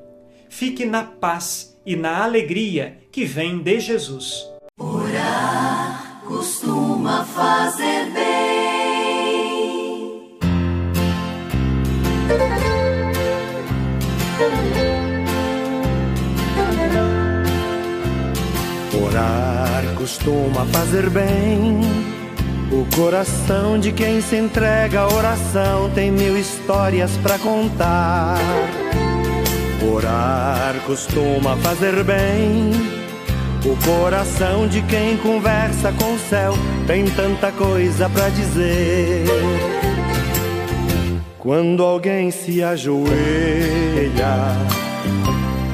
Fique 0.49 0.85
na 0.85 1.03
paz 1.03 1.77
e 1.85 1.95
na 1.95 2.23
alegria 2.23 2.97
que 3.11 3.25
vem 3.25 3.61
de 3.61 3.79
Jesus. 3.79 4.45
Orar 4.77 6.21
costuma 6.25 7.25
fazer 7.25 8.11
bem. 8.11 8.55
Orar 19.01 19.95
costuma 19.95 20.65
fazer 20.67 21.09
bem. 21.09 22.14
O 22.71 22.85
coração 22.95 23.79
de 23.79 23.91
quem 23.91 24.21
se 24.21 24.35
entrega 24.35 25.01
à 25.01 25.07
oração 25.07 25.89
tem 25.93 26.11
mil 26.11 26.37
histórias 26.37 27.11
para 27.17 27.37
contar. 27.37 28.37
Orar 29.93 30.75
costuma 30.85 31.55
fazer 31.57 32.03
bem. 32.03 32.71
O 33.63 33.75
coração 33.83 34.67
de 34.67 34.81
quem 34.83 35.15
conversa 35.17 35.91
com 35.91 36.13
o 36.13 36.19
céu 36.19 36.53
tem 36.87 37.05
tanta 37.05 37.51
coisa 37.51 38.09
para 38.09 38.29
dizer. 38.29 39.25
Quando 41.37 41.83
alguém 41.83 42.31
se 42.31 42.63
ajoelha, 42.63 43.05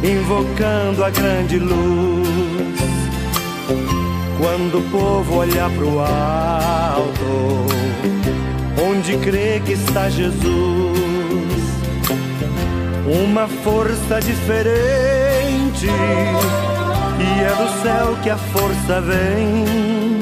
invocando 0.04 1.06
a 1.06 1.10
grande 1.10 1.58
luz, 1.58 2.78
quando 4.38 4.80
o 4.80 4.90
povo 4.90 5.38
olha 5.38 5.70
pro 5.70 6.00
onde 9.02 9.18
crê 9.18 9.62
que 9.66 9.74
está 9.74 10.10
Jesus, 10.10 10.42
uma 13.06 13.48
força 13.48 14.20
diferente, 14.22 15.88
e 17.20 17.44
é 17.44 17.56
do 17.56 17.82
céu 17.82 18.18
que 18.24 18.30
a 18.30 18.38
força 18.38 19.02
vem. 19.02 20.20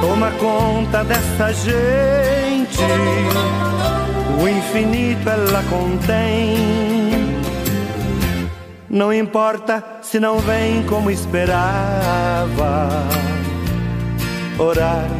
Toma 0.00 0.30
conta 0.32 1.04
dessa 1.04 1.52
gente, 1.52 2.82
o 4.42 4.48
infinito 4.48 5.28
ela 5.28 5.62
contém. 5.68 6.90
Não 8.88 9.12
importa 9.12 9.84
se 10.02 10.18
não 10.18 10.38
vem 10.40 10.82
como 10.82 11.10
esperava. 11.10 12.88
Orar 14.58 15.19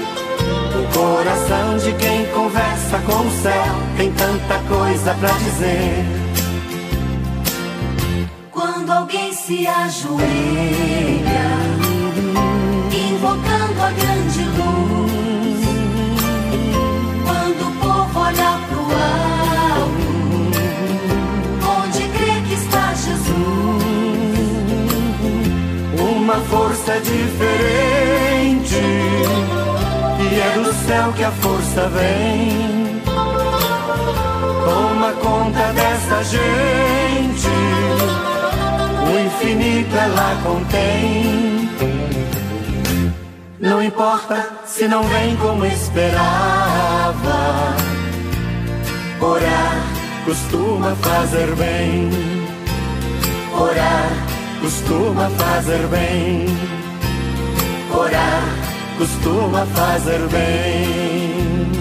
Coração 0.93 1.77
de 1.77 1.93
quem 1.93 2.25
conversa 2.27 2.99
com 3.05 3.25
o 3.25 3.31
céu 3.41 3.75
tem 3.97 4.11
tanta 4.11 4.59
coisa 4.67 5.13
para 5.15 5.29
dizer. 5.29 6.05
Quando 8.51 8.91
alguém 8.91 9.33
se 9.33 9.65
ajoelha, 9.67 10.21
invocando 12.91 13.81
a 13.81 13.91
grande 13.91 14.43
luz, 14.57 15.61
quando 17.25 17.61
o 17.67 17.71
povo 17.79 18.19
olha 18.19 18.59
pro 18.67 18.81
alto, 19.79 20.11
onde 21.79 22.01
crê 22.09 22.41
que 22.47 22.53
está 22.53 22.93
Jesus, 22.93 23.31
Uma 25.99 26.37
força 26.41 26.99
diferente, 26.99 28.81
e 30.19 30.39
é 30.39 30.59
do 30.63 30.70
céu 30.91 31.13
que 31.13 31.23
a 31.23 31.31
força 31.31 31.87
vem. 31.87 33.01
Toma 34.65 35.13
conta 35.13 35.71
dessa 35.73 36.23
gente, 36.23 37.55
o 39.07 39.19
infinito 39.25 39.95
ela 39.95 40.29
contém. 40.43 41.69
Não 43.57 43.81
importa 43.81 44.49
se 44.65 44.85
não 44.89 45.03
vem 45.03 45.37
como 45.37 45.65
esperava. 45.65 47.39
Orar 49.21 49.75
costuma 50.25 50.93
fazer 50.95 51.55
bem. 51.55 52.09
Orar 53.57 54.11
costuma 54.61 55.29
fazer 55.29 55.87
bem. 55.87 56.47
Orar 57.93 58.70
costuma 59.01 59.65
fazer 59.65 60.19
bem. 60.27 61.71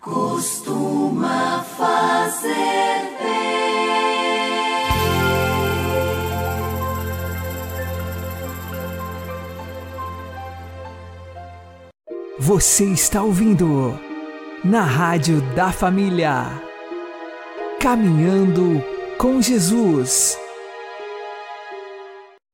Costuma 0.00 1.62
fazer 1.78 3.16
bem. 3.22 3.32
Você 12.40 12.86
está 12.86 13.22
ouvindo 13.22 13.96
na 14.64 14.82
Rádio 14.82 15.40
da 15.54 15.70
Família. 15.70 16.60
Caminhando 17.78 18.91
com 19.22 19.40
Jesus. 19.40 20.36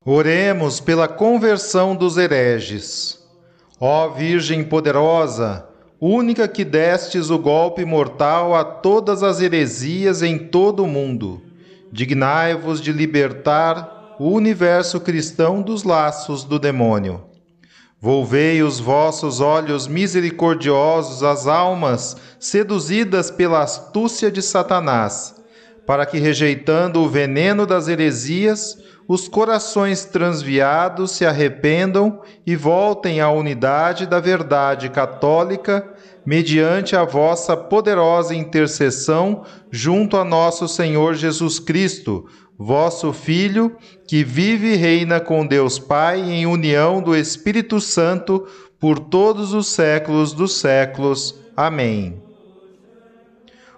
Oremos 0.05 0.81
pela 0.81 1.09
conversão 1.09 1.97
dos 1.97 2.19
hereges. 2.19 3.19
Ó 3.81 4.11
Virgem 4.11 4.63
poderosa, 4.63 5.67
única 5.99 6.47
que 6.47 6.67
destes 6.67 7.31
o 7.31 7.39
golpe 7.39 7.87
mortal 7.87 8.55
a 8.55 8.63
todas 8.65 9.23
as 9.23 9.41
heresias 9.41 10.21
em 10.21 10.37
todo 10.37 10.85
o 10.85 10.87
mundo, 10.87 11.41
dignai-vos 11.91 12.83
de 12.83 12.93
libertar 12.93 14.17
o 14.19 14.29
universo 14.29 15.01
cristão 15.01 15.63
dos 15.63 15.85
laços 15.85 16.45
do 16.45 16.59
demônio. 16.59 17.25
Volvei 17.99 18.63
os 18.63 18.79
vossos 18.79 19.41
olhos 19.41 19.89
misericordiosos 19.89 21.23
às 21.23 21.47
almas 21.47 22.19
seduzidas 22.39 23.31
pela 23.31 23.63
astúcia 23.63 24.31
de 24.31 24.43
Satanás, 24.43 25.38
para 25.89 26.05
que, 26.05 26.19
rejeitando 26.19 27.01
o 27.01 27.09
veneno 27.09 27.65
das 27.65 27.89
heresias, 27.89 28.77
os 29.09 29.27
corações 29.27 30.05
transviados 30.05 31.13
se 31.13 31.25
arrependam 31.25 32.21
e 32.47 32.55
voltem 32.55 33.23
à 33.23 33.31
unidade 33.31 34.05
da 34.05 34.21
verdade 34.21 34.91
católica, 34.91 35.89
mediante 36.27 36.95
a 36.95 37.05
vossa 37.05 37.57
poderosa 37.57 38.35
intercessão 38.35 39.45
junto 39.71 40.19
a 40.19 40.25
nosso 40.27 40.69
Senhor 40.69 41.15
Jesus 41.15 41.59
Cristo, 41.59 42.27
vosso 42.59 43.11
Filho, 43.11 43.75
que 44.07 44.23
vive 44.23 44.75
e 44.75 44.77
reina 44.77 45.19
com 45.21 45.47
Deus 45.47 45.79
Pai 45.79 46.21
em 46.21 46.45
união 46.45 47.01
do 47.01 47.17
Espírito 47.17 47.81
Santo 47.81 48.47
por 48.79 48.99
todos 48.99 49.55
os 49.55 49.69
séculos 49.69 50.35
dos 50.35 50.61
séculos. 50.61 51.35
Amém. 51.57 52.28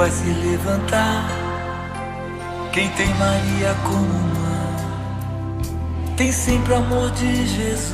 Vai 0.00 0.10
se 0.10 0.30
levantar. 0.30 1.28
Quem 2.72 2.88
tem 2.92 3.06
Maria 3.16 3.76
como 3.84 4.14
mãe, 4.38 5.58
tem 6.16 6.32
sempre 6.32 6.72
amor 6.72 7.10
de 7.10 7.46
Jesus. 7.46 7.92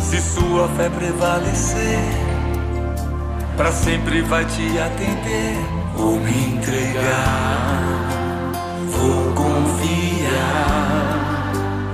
Se 0.00 0.18
sua 0.22 0.66
fé 0.68 0.88
prevalecer, 0.88 2.00
para 3.58 3.70
sempre 3.72 4.22
vai 4.22 4.46
te 4.46 4.78
atender. 4.78 5.54
Vou 5.94 6.18
me 6.18 6.54
entregar, 6.54 8.08
vou 8.86 9.34
confiar 9.34 9.92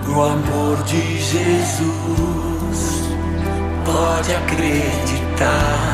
no 0.07 0.23
amor 0.23 0.81
de 0.85 1.19
Jesus. 1.19 3.09
Pode 3.85 4.33
acreditar, 4.33 5.94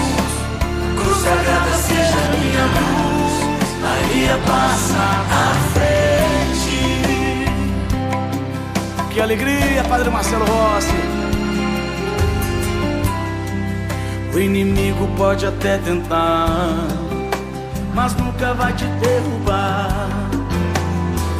Sagrada 1.21 1.73
seja 1.73 2.17
minha 2.33 2.65
luz, 2.65 3.33
Maria 3.79 4.35
passa 4.39 4.97
à 5.29 5.53
frente. 5.71 7.45
Que 9.13 9.21
alegria, 9.21 9.83
Padre 9.87 10.09
Marcelo 10.09 10.45
Rossi. 10.45 10.95
O 14.33 14.39
inimigo 14.39 15.07
pode 15.15 15.45
até 15.45 15.77
tentar, 15.77 16.47
mas 17.93 18.15
nunca 18.15 18.55
vai 18.55 18.73
te 18.73 18.85
derrubar. 18.85 20.09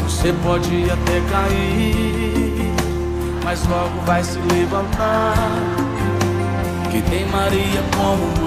Você 0.03 0.31
pode 0.43 0.91
até 0.91 1.21
cair, 1.31 2.71
mas 3.43 3.65
logo 3.67 3.99
vai 4.05 4.23
se 4.23 4.37
levantar. 4.53 5.33
Que 6.91 7.01
tem 7.01 7.25
Maria 7.29 7.81
como 7.97 8.40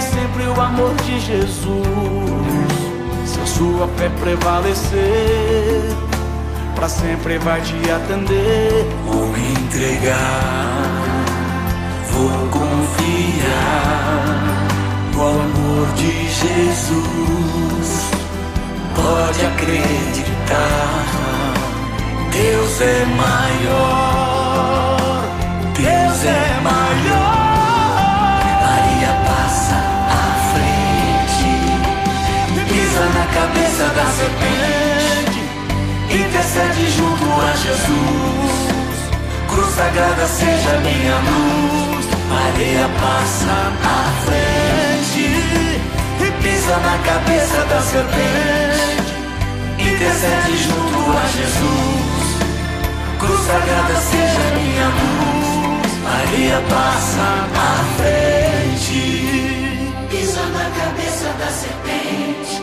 sempre 0.00 0.46
o 0.46 0.60
amor 0.60 0.94
de 1.04 1.20
Jesus. 1.20 1.64
Se 3.26 3.40
a 3.40 3.46
sua 3.46 3.88
fé 3.96 4.08
prevalecer, 4.20 5.82
pra 6.74 6.88
sempre 6.88 7.38
vai 7.38 7.60
te 7.60 7.74
atender. 7.90 8.86
Vou 9.06 9.26
me 9.28 9.52
entregar, 9.52 11.04
vou 12.10 12.48
confiar 12.48 13.84
no 15.12 15.22
amor 15.22 15.86
de 15.96 16.28
Jesus. 16.28 18.10
Pode 18.94 19.46
acreditar, 19.46 21.04
Deus 22.32 22.80
é 22.80 23.04
maior, 23.16 24.44
Deus 25.76 26.24
é 26.24 26.60
maior. 26.62 26.83
Da 33.94 34.06
serpente, 34.06 35.40
intercede 36.10 36.90
junto 36.90 37.24
a 37.40 37.52
Jesus. 37.56 38.54
Cruz 39.48 39.74
sagrada 39.74 40.26
seja 40.26 40.78
minha 40.80 41.16
luz, 41.16 42.06
Maria 42.28 42.88
passa 43.00 43.72
à 43.84 44.12
frente 44.24 45.24
e 46.20 46.42
pisa 46.42 46.76
na 46.78 46.98
cabeça 46.98 47.64
da 47.66 47.80
serpente, 47.82 49.14
intercede 49.78 50.56
junto 50.64 50.98
a 51.16 51.24
Jesus. 51.36 52.24
Cruz 53.20 53.40
sagrada 53.46 53.96
seja 54.00 54.44
minha 54.56 54.88
luz, 54.88 55.92
Maria 56.02 56.60
passa 56.68 57.26
à 57.54 57.84
frente. 57.96 59.02
Pisa 60.10 60.42
na 60.46 60.64
cabeça 60.80 61.28
da 61.38 61.46
serpente, 61.46 62.62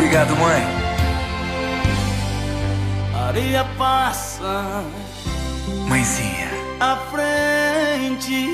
Obrigado, 0.00 0.34
mãe. 0.36 0.62
Maria 3.12 3.66
passa 3.76 4.82
Mãezinha, 5.86 6.48
à 6.80 6.96
frente, 6.96 8.48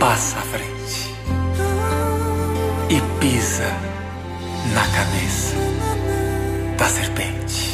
passa 0.00 0.36
à 0.36 0.42
frente 0.42 1.14
e 2.90 3.00
pisa 3.20 3.72
na 4.74 4.84
cabeça 4.88 5.56
da 6.76 6.88
serpente. 6.88 7.73